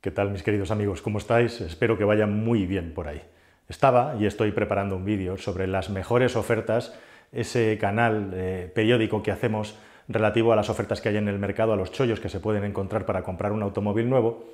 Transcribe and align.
¿Qué 0.00 0.12
tal 0.12 0.30
mis 0.30 0.44
queridos 0.44 0.70
amigos? 0.70 1.02
¿Cómo 1.02 1.18
estáis? 1.18 1.60
Espero 1.60 1.98
que 1.98 2.04
vaya 2.04 2.24
muy 2.24 2.66
bien 2.66 2.94
por 2.94 3.08
ahí. 3.08 3.20
Estaba 3.68 4.14
y 4.16 4.26
estoy 4.26 4.52
preparando 4.52 4.94
un 4.94 5.04
vídeo 5.04 5.36
sobre 5.38 5.66
las 5.66 5.90
mejores 5.90 6.36
ofertas, 6.36 6.96
ese 7.32 7.76
canal 7.78 8.30
eh, 8.32 8.70
periódico 8.72 9.24
que 9.24 9.32
hacemos 9.32 9.76
relativo 10.06 10.52
a 10.52 10.56
las 10.56 10.70
ofertas 10.70 11.00
que 11.00 11.08
hay 11.08 11.16
en 11.16 11.26
el 11.26 11.40
mercado, 11.40 11.72
a 11.72 11.76
los 11.76 11.90
chollos 11.90 12.20
que 12.20 12.28
se 12.28 12.38
pueden 12.38 12.62
encontrar 12.62 13.06
para 13.06 13.24
comprar 13.24 13.50
un 13.50 13.60
automóvil 13.60 14.08
nuevo. 14.08 14.44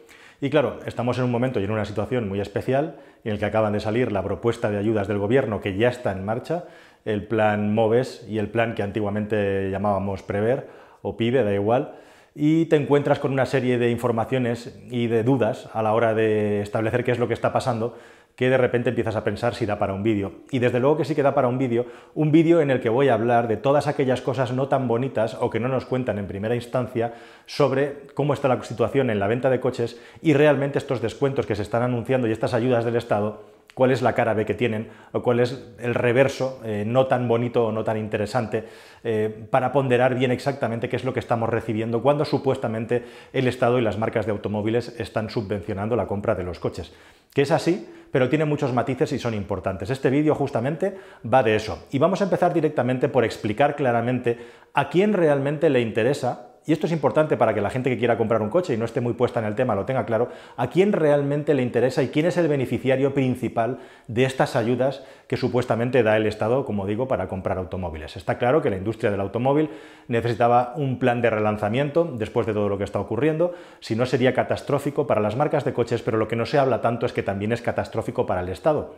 Y 0.40 0.48
claro, 0.48 0.78
estamos 0.86 1.18
en 1.18 1.24
un 1.24 1.30
momento 1.30 1.60
y 1.60 1.64
en 1.64 1.72
una 1.72 1.84
situación 1.84 2.26
muy 2.26 2.40
especial 2.40 2.96
en 3.22 3.32
el 3.32 3.38
que 3.38 3.44
acaban 3.44 3.74
de 3.74 3.80
salir 3.80 4.12
la 4.12 4.22
propuesta 4.22 4.70
de 4.70 4.78
ayudas 4.78 5.08
del 5.08 5.18
gobierno 5.18 5.60
que 5.60 5.76
ya 5.76 5.90
está 5.90 6.12
en 6.12 6.24
marcha, 6.24 6.64
el 7.04 7.26
plan 7.26 7.74
MOVES 7.74 8.24
y 8.30 8.38
el 8.38 8.48
plan 8.48 8.74
que 8.74 8.82
antiguamente 8.82 9.68
llamábamos 9.70 10.22
Prever 10.22 10.68
o 11.02 11.18
PIBE, 11.18 11.44
da 11.44 11.52
igual, 11.52 11.96
y 12.34 12.66
te 12.66 12.76
encuentras 12.76 13.20
con 13.20 13.32
una 13.32 13.46
serie 13.46 13.78
de 13.78 13.90
informaciones 13.90 14.76
y 14.90 15.06
de 15.06 15.22
dudas 15.22 15.68
a 15.72 15.82
la 15.82 15.94
hora 15.94 16.14
de 16.14 16.62
establecer 16.62 17.04
qué 17.04 17.12
es 17.12 17.18
lo 17.18 17.28
que 17.28 17.34
está 17.34 17.52
pasando, 17.52 17.96
que 18.34 18.50
de 18.50 18.58
repente 18.58 18.88
empiezas 18.88 19.14
a 19.14 19.22
pensar 19.22 19.54
si 19.54 19.64
da 19.64 19.78
para 19.78 19.94
un 19.94 20.02
vídeo. 20.02 20.32
Y 20.50 20.58
desde 20.58 20.80
luego 20.80 20.96
que 20.96 21.04
sí 21.04 21.14
que 21.14 21.22
da 21.22 21.34
para 21.36 21.46
un 21.46 21.58
vídeo, 21.58 21.86
un 22.14 22.32
vídeo 22.32 22.60
en 22.60 22.70
el 22.70 22.80
que 22.80 22.88
voy 22.88 23.08
a 23.08 23.14
hablar 23.14 23.46
de 23.46 23.56
todas 23.56 23.86
aquellas 23.86 24.20
cosas 24.20 24.52
no 24.52 24.66
tan 24.66 24.88
bonitas 24.88 25.36
o 25.40 25.50
que 25.50 25.60
no 25.60 25.68
nos 25.68 25.84
cuentan 25.84 26.18
en 26.18 26.26
primera 26.26 26.56
instancia 26.56 27.14
sobre 27.46 28.08
cómo 28.14 28.34
está 28.34 28.48
la 28.48 28.60
situación 28.64 29.10
en 29.10 29.20
la 29.20 29.28
venta 29.28 29.50
de 29.50 29.60
coches 29.60 30.00
y 30.20 30.34
realmente 30.34 30.78
estos 30.78 31.00
descuentos 31.00 31.46
que 31.46 31.54
se 31.54 31.62
están 31.62 31.82
anunciando 31.82 32.26
y 32.26 32.32
estas 32.32 32.54
ayudas 32.54 32.84
del 32.84 32.96
Estado 32.96 33.53
cuál 33.74 33.90
es 33.90 34.02
la 34.02 34.14
cara 34.14 34.34
B 34.34 34.46
que 34.46 34.54
tienen 34.54 34.88
o 35.12 35.22
cuál 35.22 35.40
es 35.40 35.62
el 35.78 35.94
reverso 35.94 36.60
eh, 36.64 36.84
no 36.86 37.06
tan 37.06 37.28
bonito 37.28 37.66
o 37.66 37.72
no 37.72 37.84
tan 37.84 37.98
interesante 37.98 38.64
eh, 39.02 39.46
para 39.50 39.72
ponderar 39.72 40.14
bien 40.14 40.30
exactamente 40.30 40.88
qué 40.88 40.96
es 40.96 41.04
lo 41.04 41.12
que 41.12 41.20
estamos 41.20 41.48
recibiendo 41.48 42.02
cuando 42.02 42.24
supuestamente 42.24 43.04
el 43.32 43.48
Estado 43.48 43.78
y 43.78 43.82
las 43.82 43.98
marcas 43.98 44.26
de 44.26 44.32
automóviles 44.32 44.94
están 44.98 45.28
subvencionando 45.28 45.96
la 45.96 46.06
compra 46.06 46.34
de 46.34 46.44
los 46.44 46.58
coches. 46.58 46.92
Que 47.32 47.42
es 47.42 47.50
así, 47.50 47.88
pero 48.12 48.28
tiene 48.28 48.44
muchos 48.44 48.72
matices 48.72 49.12
y 49.12 49.18
son 49.18 49.34
importantes. 49.34 49.90
Este 49.90 50.08
vídeo 50.08 50.36
justamente 50.36 50.96
va 51.26 51.42
de 51.42 51.56
eso. 51.56 51.86
Y 51.90 51.98
vamos 51.98 52.20
a 52.20 52.24
empezar 52.24 52.54
directamente 52.54 53.08
por 53.08 53.24
explicar 53.24 53.74
claramente 53.74 54.38
a 54.72 54.88
quién 54.88 55.12
realmente 55.12 55.68
le 55.68 55.80
interesa 55.80 56.53
y 56.66 56.72
esto 56.72 56.86
es 56.86 56.92
importante 56.92 57.36
para 57.36 57.52
que 57.52 57.60
la 57.60 57.70
gente 57.70 57.90
que 57.90 57.98
quiera 57.98 58.16
comprar 58.16 58.40
un 58.40 58.48
coche 58.48 58.74
y 58.74 58.76
no 58.76 58.84
esté 58.84 59.00
muy 59.00 59.12
puesta 59.12 59.40
en 59.40 59.46
el 59.46 59.54
tema 59.54 59.74
lo 59.74 59.84
tenga 59.84 60.06
claro, 60.06 60.28
a 60.56 60.68
quién 60.68 60.92
realmente 60.92 61.52
le 61.54 61.62
interesa 61.62 62.02
y 62.02 62.08
quién 62.08 62.26
es 62.26 62.36
el 62.36 62.48
beneficiario 62.48 63.12
principal 63.12 63.78
de 64.08 64.24
estas 64.24 64.56
ayudas 64.56 65.04
que 65.28 65.36
supuestamente 65.36 66.02
da 66.02 66.16
el 66.16 66.26
Estado, 66.26 66.64
como 66.64 66.86
digo, 66.86 67.08
para 67.08 67.28
comprar 67.28 67.58
automóviles. 67.58 68.16
Está 68.16 68.38
claro 68.38 68.62
que 68.62 68.70
la 68.70 68.76
industria 68.76 69.10
del 69.10 69.20
automóvil 69.20 69.70
necesitaba 70.08 70.74
un 70.76 70.98
plan 70.98 71.20
de 71.20 71.30
relanzamiento 71.30 72.04
después 72.04 72.46
de 72.46 72.54
todo 72.54 72.68
lo 72.68 72.78
que 72.78 72.84
está 72.84 73.00
ocurriendo, 73.00 73.54
si 73.80 73.96
no 73.96 74.06
sería 74.06 74.34
catastrófico 74.34 75.06
para 75.06 75.20
las 75.20 75.36
marcas 75.36 75.64
de 75.64 75.72
coches, 75.72 76.02
pero 76.02 76.18
lo 76.18 76.28
que 76.28 76.36
no 76.36 76.46
se 76.46 76.58
habla 76.58 76.80
tanto 76.80 77.06
es 77.06 77.12
que 77.12 77.22
también 77.22 77.52
es 77.52 77.62
catastrófico 77.62 78.26
para 78.26 78.40
el 78.40 78.48
Estado. 78.48 78.94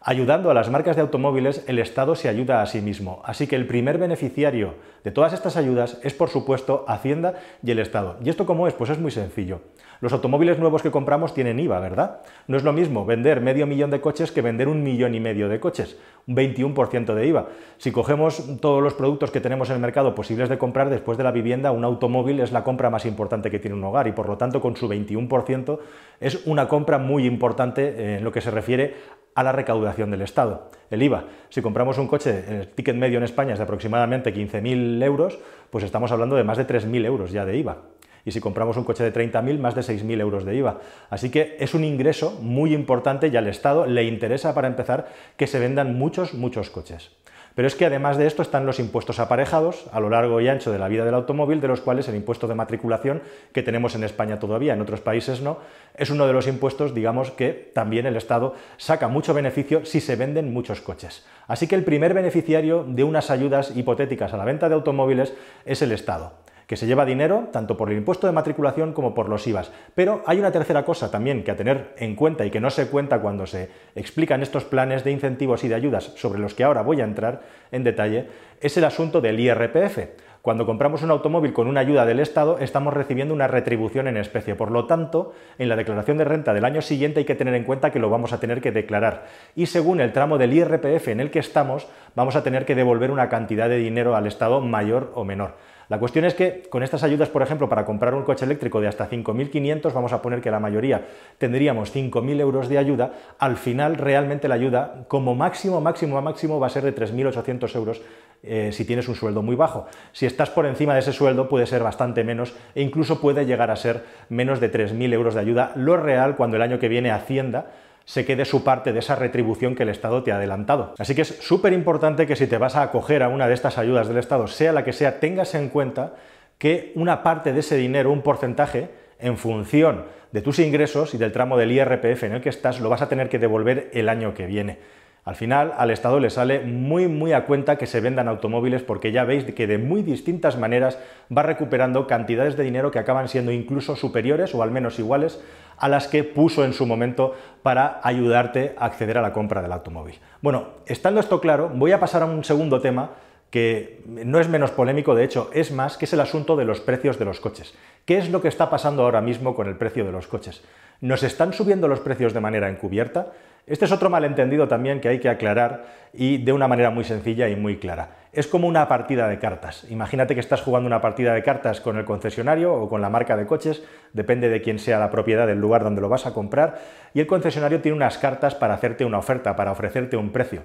Ayudando 0.00 0.50
a 0.50 0.54
las 0.54 0.70
marcas 0.70 0.94
de 0.94 1.02
automóviles, 1.02 1.64
el 1.66 1.80
Estado 1.80 2.14
se 2.14 2.28
ayuda 2.28 2.62
a 2.62 2.66
sí 2.66 2.80
mismo. 2.80 3.20
Así 3.24 3.48
que 3.48 3.56
el 3.56 3.66
primer 3.66 3.98
beneficiario 3.98 4.74
de 5.02 5.10
todas 5.10 5.32
estas 5.32 5.56
ayudas 5.56 5.98
es, 6.04 6.14
por 6.14 6.28
supuesto, 6.28 6.84
Hacienda 6.86 7.34
y 7.64 7.72
el 7.72 7.80
Estado. 7.80 8.16
¿Y 8.22 8.30
esto 8.30 8.46
cómo 8.46 8.68
es? 8.68 8.74
Pues 8.74 8.90
es 8.90 8.98
muy 8.98 9.10
sencillo. 9.10 9.60
Los 10.00 10.12
automóviles 10.12 10.58
nuevos 10.60 10.82
que 10.82 10.92
compramos 10.92 11.34
tienen 11.34 11.58
IVA, 11.58 11.80
¿verdad? 11.80 12.20
No 12.46 12.56
es 12.56 12.62
lo 12.62 12.72
mismo 12.72 13.04
vender 13.04 13.40
medio 13.40 13.66
millón 13.66 13.90
de 13.90 14.00
coches 14.00 14.30
que 14.30 14.42
vender 14.42 14.68
un 14.68 14.84
millón 14.84 15.14
y 15.16 15.20
medio 15.20 15.48
de 15.48 15.58
coches, 15.58 15.98
un 16.28 16.36
21% 16.36 17.14
de 17.14 17.26
IVA. 17.26 17.48
Si 17.78 17.90
cogemos 17.90 18.60
todos 18.60 18.80
los 18.80 18.94
productos 18.94 19.32
que 19.32 19.40
tenemos 19.40 19.70
en 19.70 19.74
el 19.74 19.80
mercado 19.80 20.14
posibles 20.14 20.48
de 20.48 20.56
comprar 20.56 20.88
después 20.88 21.18
de 21.18 21.24
la 21.24 21.32
vivienda, 21.32 21.72
un 21.72 21.84
automóvil 21.84 22.38
es 22.38 22.52
la 22.52 22.62
compra 22.62 22.90
más 22.90 23.06
importante 23.06 23.50
que 23.50 23.58
tiene 23.58 23.76
un 23.76 23.82
hogar 23.82 24.06
y 24.06 24.12
por 24.12 24.28
lo 24.28 24.36
tanto 24.36 24.60
con 24.60 24.76
su 24.76 24.88
21% 24.88 25.78
es 26.20 26.46
una 26.46 26.68
compra 26.68 26.98
muy 26.98 27.26
importante 27.26 28.16
en 28.16 28.22
lo 28.22 28.30
que 28.30 28.40
se 28.40 28.52
refiere 28.52 28.94
a 29.34 29.42
la 29.42 29.50
recaudación 29.50 30.12
del 30.12 30.22
Estado. 30.22 30.70
El 30.90 31.02
IVA, 31.02 31.24
si 31.48 31.60
compramos 31.60 31.98
un 31.98 32.06
coche, 32.06 32.44
el 32.48 32.68
ticket 32.68 32.94
medio 32.94 33.18
en 33.18 33.24
España 33.24 33.52
es 33.52 33.58
de 33.58 33.64
aproximadamente 33.64 34.32
15.000 34.32 35.02
euros, 35.02 35.38
pues 35.70 35.82
estamos 35.82 36.12
hablando 36.12 36.36
de 36.36 36.44
más 36.44 36.58
de 36.58 36.66
3.000 36.66 37.04
euros 37.04 37.32
ya 37.32 37.44
de 37.44 37.56
IVA. 37.56 37.78
Y 38.24 38.32
si 38.32 38.40
compramos 38.40 38.76
un 38.76 38.84
coche 38.84 39.04
de 39.04 39.12
30.000, 39.12 39.58
más 39.58 39.74
de 39.74 39.82
6.000 39.82 40.20
euros 40.20 40.44
de 40.44 40.56
IVA. 40.56 40.80
Así 41.10 41.30
que 41.30 41.56
es 41.60 41.74
un 41.74 41.84
ingreso 41.84 42.38
muy 42.42 42.74
importante 42.74 43.28
y 43.28 43.36
al 43.36 43.46
Estado 43.46 43.86
le 43.86 44.04
interesa, 44.04 44.54
para 44.54 44.68
empezar, 44.68 45.08
que 45.36 45.46
se 45.46 45.58
vendan 45.58 45.96
muchos, 45.96 46.34
muchos 46.34 46.70
coches. 46.70 47.10
Pero 47.58 47.66
es 47.66 47.74
que 47.74 47.86
además 47.86 48.16
de 48.16 48.28
esto 48.28 48.40
están 48.40 48.66
los 48.66 48.78
impuestos 48.78 49.18
aparejados 49.18 49.86
a 49.90 49.98
lo 49.98 50.10
largo 50.10 50.40
y 50.40 50.46
ancho 50.46 50.70
de 50.70 50.78
la 50.78 50.86
vida 50.86 51.04
del 51.04 51.14
automóvil, 51.14 51.60
de 51.60 51.66
los 51.66 51.80
cuales 51.80 52.06
el 52.06 52.14
impuesto 52.14 52.46
de 52.46 52.54
matriculación, 52.54 53.20
que 53.52 53.64
tenemos 53.64 53.96
en 53.96 54.04
España 54.04 54.38
todavía, 54.38 54.74
en 54.74 54.80
otros 54.80 55.00
países 55.00 55.40
no, 55.40 55.58
es 55.96 56.10
uno 56.10 56.28
de 56.28 56.32
los 56.32 56.46
impuestos, 56.46 56.94
digamos, 56.94 57.32
que 57.32 57.72
también 57.74 58.06
el 58.06 58.14
Estado 58.14 58.54
saca 58.76 59.08
mucho 59.08 59.34
beneficio 59.34 59.84
si 59.84 60.00
se 60.00 60.14
venden 60.14 60.52
muchos 60.52 60.80
coches. 60.80 61.26
Así 61.48 61.66
que 61.66 61.74
el 61.74 61.82
primer 61.82 62.14
beneficiario 62.14 62.84
de 62.86 63.02
unas 63.02 63.28
ayudas 63.28 63.76
hipotéticas 63.76 64.32
a 64.32 64.36
la 64.36 64.44
venta 64.44 64.68
de 64.68 64.76
automóviles 64.76 65.34
es 65.64 65.82
el 65.82 65.90
Estado 65.90 66.34
que 66.68 66.76
se 66.76 66.86
lleva 66.86 67.06
dinero 67.06 67.48
tanto 67.50 67.78
por 67.78 67.90
el 67.90 67.96
impuesto 67.96 68.26
de 68.26 68.34
matriculación 68.34 68.92
como 68.92 69.14
por 69.14 69.30
los 69.30 69.46
IVAs. 69.46 69.72
Pero 69.94 70.22
hay 70.26 70.38
una 70.38 70.52
tercera 70.52 70.84
cosa 70.84 71.10
también 71.10 71.42
que 71.42 71.50
a 71.50 71.56
tener 71.56 71.94
en 71.96 72.14
cuenta 72.14 72.44
y 72.44 72.50
que 72.50 72.60
no 72.60 72.68
se 72.68 72.88
cuenta 72.88 73.20
cuando 73.20 73.46
se 73.46 73.70
explican 73.96 74.42
estos 74.42 74.64
planes 74.64 75.02
de 75.02 75.10
incentivos 75.10 75.64
y 75.64 75.68
de 75.68 75.74
ayudas 75.74 76.12
sobre 76.16 76.38
los 76.38 76.52
que 76.52 76.64
ahora 76.64 76.82
voy 76.82 77.00
a 77.00 77.04
entrar 77.04 77.40
en 77.72 77.84
detalle, 77.84 78.28
es 78.60 78.76
el 78.76 78.84
asunto 78.84 79.22
del 79.22 79.40
IRPF. 79.40 79.98
Cuando 80.42 80.66
compramos 80.66 81.02
un 81.02 81.10
automóvil 81.10 81.54
con 81.54 81.68
una 81.68 81.80
ayuda 81.80 82.04
del 82.04 82.20
Estado, 82.20 82.58
estamos 82.58 82.92
recibiendo 82.92 83.32
una 83.32 83.48
retribución 83.48 84.06
en 84.06 84.18
especie. 84.18 84.54
Por 84.54 84.70
lo 84.70 84.86
tanto, 84.86 85.32
en 85.58 85.70
la 85.70 85.76
declaración 85.76 86.18
de 86.18 86.24
renta 86.24 86.52
del 86.52 86.66
año 86.66 86.82
siguiente 86.82 87.20
hay 87.20 87.26
que 87.26 87.34
tener 87.34 87.54
en 87.54 87.64
cuenta 87.64 87.90
que 87.90 87.98
lo 87.98 88.10
vamos 88.10 88.34
a 88.34 88.40
tener 88.40 88.60
que 88.60 88.72
declarar. 88.72 89.26
Y 89.56 89.66
según 89.66 90.00
el 90.00 90.12
tramo 90.12 90.36
del 90.36 90.52
IRPF 90.52 91.08
en 91.08 91.20
el 91.20 91.30
que 91.30 91.38
estamos, 91.38 91.88
vamos 92.14 92.36
a 92.36 92.42
tener 92.42 92.66
que 92.66 92.74
devolver 92.74 93.10
una 93.10 93.30
cantidad 93.30 93.70
de 93.70 93.78
dinero 93.78 94.14
al 94.14 94.26
Estado 94.26 94.60
mayor 94.60 95.12
o 95.14 95.24
menor. 95.24 95.54
La 95.88 95.98
cuestión 95.98 96.26
es 96.26 96.34
que 96.34 96.64
con 96.68 96.82
estas 96.82 97.02
ayudas, 97.02 97.30
por 97.30 97.40
ejemplo, 97.40 97.68
para 97.68 97.86
comprar 97.86 98.14
un 98.14 98.22
coche 98.22 98.44
eléctrico 98.44 98.80
de 98.80 98.88
hasta 98.88 99.08
5.500, 99.08 99.92
vamos 99.94 100.12
a 100.12 100.20
poner 100.20 100.42
que 100.42 100.50
la 100.50 100.60
mayoría 100.60 101.06
tendríamos 101.38 101.94
5.000 101.94 102.40
euros 102.40 102.68
de 102.68 102.76
ayuda, 102.76 103.12
al 103.38 103.56
final 103.56 103.96
realmente 103.96 104.48
la 104.48 104.56
ayuda 104.56 105.06
como 105.08 105.34
máximo, 105.34 105.80
máximo, 105.80 106.20
máximo 106.20 106.60
va 106.60 106.66
a 106.66 106.70
ser 106.70 106.84
de 106.84 106.94
3.800 106.94 107.74
euros 107.74 108.02
eh, 108.42 108.70
si 108.72 108.84
tienes 108.84 109.08
un 109.08 109.14
sueldo 109.14 109.42
muy 109.42 109.56
bajo. 109.56 109.86
Si 110.12 110.26
estás 110.26 110.50
por 110.50 110.66
encima 110.66 110.92
de 110.92 111.00
ese 111.00 111.12
sueldo 111.12 111.48
puede 111.48 111.66
ser 111.66 111.82
bastante 111.82 112.22
menos 112.22 112.54
e 112.74 112.82
incluso 112.82 113.20
puede 113.20 113.46
llegar 113.46 113.70
a 113.70 113.76
ser 113.76 114.04
menos 114.28 114.60
de 114.60 114.70
3.000 114.70 115.12
euros 115.14 115.34
de 115.34 115.40
ayuda, 115.40 115.72
lo 115.74 115.96
real 115.96 116.36
cuando 116.36 116.56
el 116.56 116.62
año 116.62 116.78
que 116.78 116.88
viene 116.88 117.10
Hacienda 117.10 117.70
se 118.08 118.24
quede 118.24 118.46
su 118.46 118.64
parte 118.64 118.94
de 118.94 119.00
esa 119.00 119.16
retribución 119.16 119.74
que 119.74 119.82
el 119.82 119.90
Estado 119.90 120.22
te 120.22 120.32
ha 120.32 120.36
adelantado. 120.36 120.94
Así 120.98 121.14
que 121.14 121.20
es 121.20 121.28
súper 121.28 121.74
importante 121.74 122.26
que 122.26 122.36
si 122.36 122.46
te 122.46 122.56
vas 122.56 122.74
a 122.74 122.80
acoger 122.80 123.22
a 123.22 123.28
una 123.28 123.46
de 123.46 123.52
estas 123.52 123.76
ayudas 123.76 124.08
del 124.08 124.16
Estado, 124.16 124.46
sea 124.46 124.72
la 124.72 124.82
que 124.82 124.94
sea, 124.94 125.20
tengas 125.20 125.54
en 125.54 125.68
cuenta 125.68 126.14
que 126.56 126.90
una 126.94 127.22
parte 127.22 127.52
de 127.52 127.60
ese 127.60 127.76
dinero, 127.76 128.10
un 128.10 128.22
porcentaje, 128.22 128.88
en 129.18 129.36
función 129.36 130.06
de 130.32 130.40
tus 130.40 130.58
ingresos 130.58 131.12
y 131.12 131.18
del 131.18 131.32
tramo 131.32 131.58
del 131.58 131.70
IRPF 131.70 132.22
en 132.22 132.32
el 132.32 132.40
que 132.40 132.48
estás, 132.48 132.80
lo 132.80 132.88
vas 132.88 133.02
a 133.02 133.10
tener 133.10 133.28
que 133.28 133.38
devolver 133.38 133.90
el 133.92 134.08
año 134.08 134.32
que 134.32 134.46
viene. 134.46 134.78
Al 135.28 135.36
final, 135.36 135.74
al 135.76 135.90
Estado 135.90 136.20
le 136.20 136.30
sale 136.30 136.60
muy, 136.60 137.06
muy 137.06 137.34
a 137.34 137.44
cuenta 137.44 137.76
que 137.76 137.84
se 137.84 138.00
vendan 138.00 138.28
automóviles 138.28 138.82
porque 138.82 139.12
ya 139.12 139.24
veis 139.24 139.44
que 139.44 139.66
de 139.66 139.76
muy 139.76 140.00
distintas 140.00 140.56
maneras 140.56 140.98
va 141.30 141.42
recuperando 141.42 142.06
cantidades 142.06 142.56
de 142.56 142.64
dinero 142.64 142.90
que 142.90 142.98
acaban 142.98 143.28
siendo 143.28 143.52
incluso 143.52 143.94
superiores 143.94 144.54
o 144.54 144.62
al 144.62 144.70
menos 144.70 144.98
iguales 144.98 145.38
a 145.76 145.90
las 145.90 146.08
que 146.08 146.24
puso 146.24 146.64
en 146.64 146.72
su 146.72 146.86
momento 146.86 147.34
para 147.62 148.00
ayudarte 148.04 148.74
a 148.78 148.86
acceder 148.86 149.18
a 149.18 149.20
la 149.20 149.34
compra 149.34 149.60
del 149.60 149.72
automóvil. 149.72 150.18
Bueno, 150.40 150.68
estando 150.86 151.20
esto 151.20 151.42
claro, 151.42 151.70
voy 151.74 151.92
a 151.92 152.00
pasar 152.00 152.22
a 152.22 152.24
un 152.24 152.42
segundo 152.42 152.80
tema 152.80 153.10
que 153.50 154.00
no 154.06 154.40
es 154.40 154.48
menos 154.48 154.70
polémico, 154.70 155.14
de 155.14 155.24
hecho 155.24 155.50
es 155.52 155.72
más, 155.72 155.98
que 155.98 156.06
es 156.06 156.12
el 156.14 156.20
asunto 156.20 156.56
de 156.56 156.64
los 156.64 156.80
precios 156.80 157.18
de 157.18 157.26
los 157.26 157.38
coches. 157.40 157.74
¿Qué 158.06 158.16
es 158.16 158.30
lo 158.30 158.40
que 158.40 158.48
está 158.48 158.70
pasando 158.70 159.02
ahora 159.02 159.20
mismo 159.20 159.54
con 159.54 159.68
el 159.68 159.76
precio 159.76 160.06
de 160.06 160.12
los 160.12 160.26
coches? 160.26 160.62
¿Nos 161.02 161.22
están 161.22 161.52
subiendo 161.52 161.86
los 161.86 162.00
precios 162.00 162.32
de 162.32 162.40
manera 162.40 162.70
encubierta? 162.70 163.32
Este 163.68 163.84
es 163.84 163.92
otro 163.92 164.08
malentendido 164.08 164.66
también 164.66 164.98
que 165.00 165.10
hay 165.10 165.18
que 165.18 165.28
aclarar 165.28 165.84
y 166.14 166.38
de 166.38 166.54
una 166.54 166.68
manera 166.68 166.88
muy 166.90 167.04
sencilla 167.04 167.50
y 167.50 167.56
muy 167.56 167.76
clara. 167.76 168.16
Es 168.32 168.46
como 168.46 168.66
una 168.66 168.88
partida 168.88 169.28
de 169.28 169.38
cartas. 169.38 169.86
Imagínate 169.90 170.32
que 170.32 170.40
estás 170.40 170.62
jugando 170.62 170.86
una 170.86 171.02
partida 171.02 171.34
de 171.34 171.42
cartas 171.42 171.82
con 171.82 171.98
el 171.98 172.06
concesionario 172.06 172.72
o 172.72 172.88
con 172.88 173.02
la 173.02 173.10
marca 173.10 173.36
de 173.36 173.46
coches, 173.46 173.84
depende 174.14 174.48
de 174.48 174.62
quién 174.62 174.78
sea 174.78 174.98
la 174.98 175.10
propiedad 175.10 175.46
del 175.46 175.60
lugar 175.60 175.84
donde 175.84 176.00
lo 176.00 176.08
vas 176.08 176.26
a 176.26 176.32
comprar, 176.32 176.78
y 177.12 177.20
el 177.20 177.26
concesionario 177.26 177.82
tiene 177.82 177.96
unas 177.96 178.16
cartas 178.16 178.54
para 178.54 178.72
hacerte 178.72 179.04
una 179.04 179.18
oferta, 179.18 179.54
para 179.54 179.72
ofrecerte 179.72 180.16
un 180.16 180.30
precio. 180.30 180.62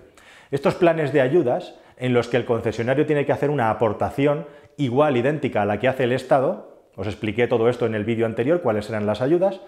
Estos 0.50 0.76
planes 0.76 1.12
de 1.12 1.20
ayudas 1.20 1.76
en 1.98 2.14
los 2.14 2.30
que 2.30 2.38
el 2.38 2.46
concesionario 2.46 3.06
tiene 3.06 3.26
que 3.26 3.34
hacer 3.34 3.50
una 3.50 3.70
aportación 3.70 4.48
igual, 4.78 5.18
idéntica 5.18 5.64
a 5.64 5.66
la 5.66 5.78
que 5.78 5.90
hace 5.90 6.06
el 6.06 6.14
Estado, 6.14 6.74
os 6.96 7.08
expliqué 7.08 7.48
todo 7.48 7.68
esto 7.68 7.86
en 7.86 7.96
el 7.96 8.06
vídeo 8.06 8.26
anterior, 8.26 8.62
cuáles 8.62 8.90
eran 8.90 9.06
las 9.06 9.22
ayudas, 9.22 9.60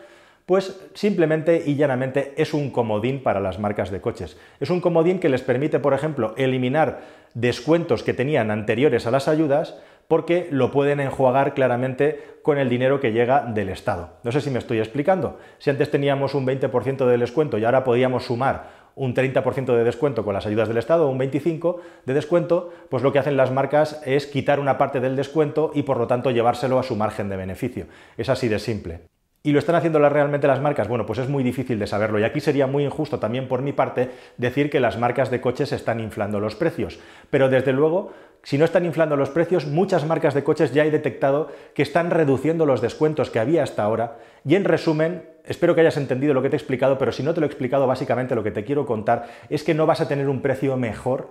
pues 0.45 0.79
simplemente 0.93 1.63
y 1.65 1.75
llanamente 1.75 2.33
es 2.37 2.53
un 2.53 2.69
comodín 2.69 3.23
para 3.23 3.39
las 3.39 3.59
marcas 3.59 3.89
de 3.89 4.01
coches. 4.01 4.37
Es 4.59 4.69
un 4.69 4.81
comodín 4.81 5.19
que 5.19 5.29
les 5.29 5.41
permite, 5.41 5.79
por 5.79 5.93
ejemplo, 5.93 6.33
eliminar 6.37 7.01
descuentos 7.33 8.03
que 8.03 8.13
tenían 8.13 8.51
anteriores 8.51 9.07
a 9.07 9.11
las 9.11 9.27
ayudas 9.27 9.75
porque 10.07 10.47
lo 10.51 10.71
pueden 10.71 10.99
enjuagar 10.99 11.55
claramente 11.55 12.37
con 12.43 12.59
el 12.59 12.69
dinero 12.69 12.99
que 12.99 13.11
llega 13.11 13.41
del 13.41 13.69
Estado. 13.69 14.17
No 14.23 14.31
sé 14.31 14.39
si 14.39 14.51
me 14.51 14.59
estoy 14.59 14.77
explicando. 14.77 15.39
Si 15.57 15.71
antes 15.71 15.89
teníamos 15.89 16.35
un 16.35 16.45
20% 16.45 17.07
de 17.07 17.17
descuento 17.17 17.57
y 17.57 17.65
ahora 17.65 17.83
podíamos 17.83 18.25
sumar 18.25 18.85
un 18.93 19.13
30% 19.13 19.75
de 19.75 19.83
descuento 19.83 20.23
con 20.23 20.35
las 20.35 20.45
ayudas 20.45 20.67
del 20.67 20.77
Estado, 20.77 21.09
un 21.09 21.19
25% 21.19 21.77
de 22.05 22.13
descuento, 22.13 22.71
pues 22.89 23.01
lo 23.01 23.11
que 23.11 23.19
hacen 23.19 23.35
las 23.35 23.51
marcas 23.51 24.01
es 24.05 24.27
quitar 24.27 24.59
una 24.59 24.77
parte 24.77 24.99
del 24.99 25.15
descuento 25.15 25.71
y 25.73 25.83
por 25.83 25.97
lo 25.97 26.07
tanto 26.07 26.29
llevárselo 26.29 26.79
a 26.79 26.83
su 26.83 26.95
margen 26.95 27.27
de 27.27 27.35
beneficio. 27.35 27.87
Es 28.15 28.29
así 28.29 28.47
de 28.47 28.59
simple. 28.59 29.14
¿Y 29.45 29.51
lo 29.51 29.59
están 29.59 29.75
haciendo 29.75 29.99
realmente 29.99 30.47
las 30.47 30.59
marcas? 30.59 30.87
Bueno, 30.87 31.05
pues 31.05 31.19
es 31.19 31.29
muy 31.29 31.43
difícil 31.43 31.77
de 31.77 31.85
saberlo. 31.85 32.17
Y 32.17 32.23
aquí 32.23 32.39
sería 32.39 32.65
muy 32.65 32.83
injusto 32.83 33.19
también 33.19 33.47
por 33.47 33.61
mi 33.61 33.73
parte 33.73 34.09
decir 34.37 34.71
que 34.71 34.79
las 34.79 34.97
marcas 34.97 35.29
de 35.29 35.39
coches 35.39 35.71
están 35.71 35.99
inflando 35.99 36.39
los 36.39 36.55
precios. 36.55 36.97
Pero 37.29 37.47
desde 37.47 37.71
luego, 37.71 38.11
si 38.41 38.57
no 38.57 38.65
están 38.65 38.85
inflando 38.85 39.15
los 39.15 39.29
precios, 39.29 39.67
muchas 39.67 40.03
marcas 40.03 40.33
de 40.33 40.43
coches 40.43 40.73
ya 40.73 40.83
he 40.83 40.89
detectado 40.89 41.51
que 41.75 41.83
están 41.83 42.09
reduciendo 42.09 42.65
los 42.65 42.81
descuentos 42.81 43.29
que 43.29 43.37
había 43.37 43.61
hasta 43.61 43.83
ahora. 43.83 44.17
Y 44.43 44.55
en 44.55 44.63
resumen, 44.63 45.29
espero 45.45 45.75
que 45.75 45.81
hayas 45.81 45.97
entendido 45.97 46.33
lo 46.33 46.41
que 46.41 46.49
te 46.49 46.55
he 46.55 46.57
explicado, 46.57 46.97
pero 46.97 47.11
si 47.11 47.21
no 47.21 47.35
te 47.35 47.39
lo 47.39 47.45
he 47.45 47.49
explicado, 47.49 47.85
básicamente 47.85 48.33
lo 48.33 48.41
que 48.41 48.49
te 48.49 48.63
quiero 48.63 48.87
contar 48.87 49.27
es 49.51 49.63
que 49.63 49.75
no 49.75 49.85
vas 49.85 50.01
a 50.01 50.07
tener 50.07 50.27
un 50.27 50.41
precio 50.41 50.75
mejor 50.75 51.29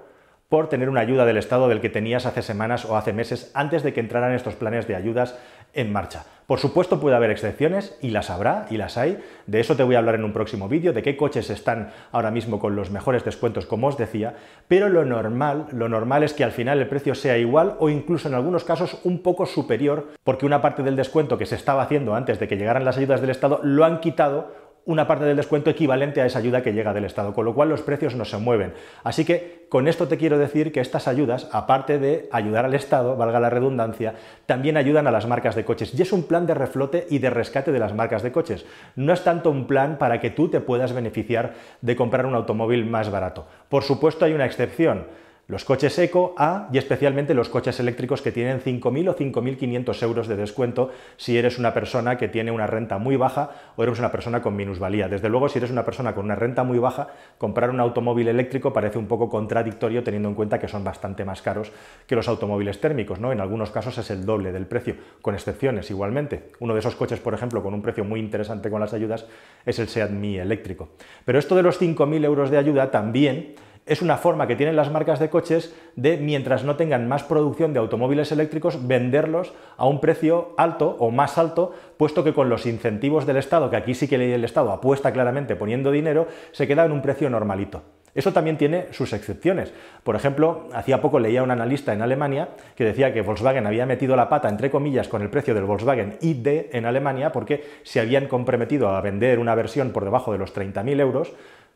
por 0.48 0.68
tener 0.68 0.88
una 0.88 1.00
ayuda 1.00 1.24
del 1.24 1.38
Estado 1.38 1.66
del 1.66 1.80
que 1.80 1.90
tenías 1.90 2.26
hace 2.26 2.42
semanas 2.42 2.84
o 2.84 2.96
hace 2.96 3.12
meses 3.12 3.50
antes 3.54 3.82
de 3.82 3.92
que 3.92 3.98
entraran 3.98 4.34
estos 4.34 4.54
planes 4.54 4.86
de 4.86 4.94
ayudas 4.94 5.36
en 5.72 5.92
marcha. 5.92 6.26
Por 6.46 6.58
supuesto 6.58 7.00
puede 7.00 7.16
haber 7.16 7.30
excepciones 7.30 7.96
y 8.02 8.10
las 8.10 8.28
habrá 8.28 8.66
y 8.68 8.76
las 8.76 8.98
hay. 8.98 9.18
De 9.46 9.60
eso 9.60 9.76
te 9.76 9.82
voy 9.82 9.94
a 9.94 9.98
hablar 9.98 10.14
en 10.14 10.24
un 10.24 10.34
próximo 10.34 10.68
vídeo, 10.68 10.92
de 10.92 11.02
qué 11.02 11.16
coches 11.16 11.48
están 11.48 11.90
ahora 12.12 12.30
mismo 12.30 12.58
con 12.58 12.76
los 12.76 12.90
mejores 12.90 13.24
descuentos, 13.24 13.64
como 13.64 13.86
os 13.86 13.96
decía, 13.96 14.34
pero 14.68 14.90
lo 14.90 15.06
normal, 15.06 15.66
lo 15.72 15.88
normal 15.88 16.22
es 16.22 16.34
que 16.34 16.44
al 16.44 16.52
final 16.52 16.80
el 16.80 16.88
precio 16.88 17.14
sea 17.14 17.38
igual 17.38 17.76
o 17.78 17.88
incluso 17.88 18.28
en 18.28 18.34
algunos 18.34 18.64
casos 18.64 19.00
un 19.04 19.22
poco 19.22 19.46
superior, 19.46 20.08
porque 20.22 20.44
una 20.44 20.60
parte 20.60 20.82
del 20.82 20.96
descuento 20.96 21.38
que 21.38 21.46
se 21.46 21.56
estaba 21.56 21.82
haciendo 21.82 22.14
antes 22.14 22.38
de 22.38 22.46
que 22.46 22.58
llegaran 22.58 22.84
las 22.84 22.98
ayudas 22.98 23.22
del 23.22 23.30
Estado 23.30 23.60
lo 23.62 23.86
han 23.86 24.00
quitado 24.00 24.63
una 24.86 25.06
parte 25.06 25.24
del 25.24 25.36
descuento 25.36 25.70
equivalente 25.70 26.20
a 26.20 26.26
esa 26.26 26.38
ayuda 26.38 26.62
que 26.62 26.72
llega 26.72 26.92
del 26.92 27.04
Estado, 27.04 27.32
con 27.32 27.44
lo 27.44 27.54
cual 27.54 27.70
los 27.70 27.82
precios 27.82 28.14
no 28.14 28.24
se 28.24 28.36
mueven. 28.36 28.74
Así 29.02 29.24
que 29.24 29.66
con 29.70 29.88
esto 29.88 30.08
te 30.08 30.18
quiero 30.18 30.38
decir 30.38 30.72
que 30.72 30.80
estas 30.80 31.08
ayudas, 31.08 31.48
aparte 31.52 31.98
de 31.98 32.28
ayudar 32.30 32.66
al 32.66 32.74
Estado, 32.74 33.16
valga 33.16 33.40
la 33.40 33.50
redundancia, 33.50 34.14
también 34.46 34.76
ayudan 34.76 35.06
a 35.06 35.10
las 35.10 35.26
marcas 35.26 35.54
de 35.54 35.64
coches. 35.64 35.92
Y 35.98 36.02
es 36.02 36.12
un 36.12 36.24
plan 36.24 36.46
de 36.46 36.54
reflote 36.54 37.06
y 37.08 37.18
de 37.18 37.30
rescate 37.30 37.72
de 37.72 37.78
las 37.78 37.94
marcas 37.94 38.22
de 38.22 38.32
coches. 38.32 38.66
No 38.94 39.12
es 39.12 39.24
tanto 39.24 39.50
un 39.50 39.66
plan 39.66 39.96
para 39.98 40.20
que 40.20 40.30
tú 40.30 40.48
te 40.48 40.60
puedas 40.60 40.92
beneficiar 40.92 41.54
de 41.80 41.96
comprar 41.96 42.26
un 42.26 42.34
automóvil 42.34 42.84
más 42.84 43.10
barato. 43.10 43.46
Por 43.68 43.84
supuesto 43.84 44.24
hay 44.24 44.34
una 44.34 44.46
excepción 44.46 45.06
los 45.46 45.64
coches 45.64 45.98
eco 45.98 46.34
A 46.38 46.68
y 46.72 46.78
especialmente 46.78 47.34
los 47.34 47.48
coches 47.48 47.78
eléctricos 47.78 48.22
que 48.22 48.32
tienen 48.32 48.60
5.000 48.60 49.10
o 49.10 49.16
5.500 49.16 50.02
euros 50.02 50.26
de 50.26 50.36
descuento 50.36 50.90
si 51.16 51.36
eres 51.36 51.58
una 51.58 51.74
persona 51.74 52.16
que 52.16 52.28
tiene 52.28 52.50
una 52.50 52.66
renta 52.66 52.96
muy 52.98 53.16
baja 53.16 53.50
o 53.76 53.82
eres 53.82 53.98
una 53.98 54.10
persona 54.10 54.40
con 54.40 54.56
minusvalía. 54.56 55.08
Desde 55.08 55.28
luego, 55.28 55.48
si 55.48 55.58
eres 55.58 55.70
una 55.70 55.84
persona 55.84 56.14
con 56.14 56.24
una 56.24 56.34
renta 56.34 56.64
muy 56.64 56.78
baja, 56.78 57.08
comprar 57.36 57.70
un 57.70 57.80
automóvil 57.80 58.28
eléctrico 58.28 58.72
parece 58.72 58.98
un 58.98 59.06
poco 59.06 59.28
contradictorio 59.28 60.02
teniendo 60.02 60.30
en 60.30 60.34
cuenta 60.34 60.58
que 60.58 60.68
son 60.68 60.82
bastante 60.82 61.24
más 61.24 61.42
caros 61.42 61.72
que 62.06 62.16
los 62.16 62.26
automóviles 62.28 62.80
térmicos. 62.80 63.20
¿no? 63.20 63.30
En 63.30 63.40
algunos 63.40 63.70
casos 63.70 63.98
es 63.98 64.10
el 64.10 64.24
doble 64.24 64.50
del 64.50 64.66
precio, 64.66 64.96
con 65.20 65.34
excepciones 65.34 65.90
igualmente. 65.90 66.52
Uno 66.60 66.72
de 66.72 66.80
esos 66.80 66.96
coches, 66.96 67.20
por 67.20 67.34
ejemplo, 67.34 67.62
con 67.62 67.74
un 67.74 67.82
precio 67.82 68.04
muy 68.04 68.20
interesante 68.20 68.70
con 68.70 68.80
las 68.80 68.94
ayudas 68.94 69.26
es 69.66 69.78
el 69.78 69.88
Seat 69.88 70.10
Mii 70.10 70.38
eléctrico. 70.38 70.88
Pero 71.24 71.38
esto 71.38 71.54
de 71.54 71.62
los 71.62 71.80
5.000 71.80 72.24
euros 72.24 72.50
de 72.50 72.56
ayuda 72.56 72.90
también 72.90 73.54
es 73.86 74.00
una 74.00 74.16
forma 74.16 74.46
que 74.46 74.56
tienen 74.56 74.76
las 74.76 74.90
marcas 74.90 75.18
de 75.20 75.28
coches 75.28 75.74
de, 75.94 76.16
mientras 76.16 76.64
no 76.64 76.76
tengan 76.76 77.06
más 77.06 77.22
producción 77.22 77.72
de 77.72 77.80
automóviles 77.80 78.32
eléctricos, 78.32 78.86
venderlos 78.86 79.52
a 79.76 79.86
un 79.86 80.00
precio 80.00 80.54
alto 80.56 80.96
o 80.98 81.10
más 81.10 81.36
alto, 81.36 81.72
puesto 81.96 82.24
que 82.24 82.32
con 82.32 82.48
los 82.48 82.66
incentivos 82.66 83.26
del 83.26 83.36
Estado, 83.36 83.70
que 83.70 83.76
aquí 83.76 83.94
sí 83.94 84.08
que 84.08 84.34
el 84.34 84.44
Estado 84.44 84.72
apuesta 84.72 85.12
claramente 85.12 85.56
poniendo 85.56 85.90
dinero, 85.90 86.28
se 86.52 86.66
queda 86.66 86.84
en 86.84 86.92
un 86.92 87.02
precio 87.02 87.28
normalito. 87.28 87.82
Eso 88.14 88.32
también 88.32 88.56
tiene 88.56 88.86
sus 88.92 89.12
excepciones. 89.12 89.72
Por 90.04 90.14
ejemplo, 90.14 90.68
hacía 90.72 91.02
poco 91.02 91.18
leía 91.18 91.42
un 91.42 91.50
analista 91.50 91.92
en 91.92 92.00
Alemania 92.00 92.50
que 92.76 92.84
decía 92.84 93.12
que 93.12 93.22
Volkswagen 93.22 93.66
había 93.66 93.86
metido 93.86 94.14
la 94.14 94.28
pata, 94.28 94.48
entre 94.48 94.70
comillas, 94.70 95.08
con 95.08 95.20
el 95.20 95.30
precio 95.30 95.52
del 95.52 95.64
Volkswagen 95.64 96.16
ID 96.20 96.66
en 96.72 96.86
Alemania 96.86 97.32
porque 97.32 97.64
se 97.82 98.00
habían 98.00 98.28
comprometido 98.28 98.90
a 98.90 99.00
vender 99.00 99.40
una 99.40 99.56
versión 99.56 99.90
por 99.90 100.04
debajo 100.04 100.30
de 100.30 100.38
los 100.38 100.54
30.000 100.54 101.00
euros 101.00 101.32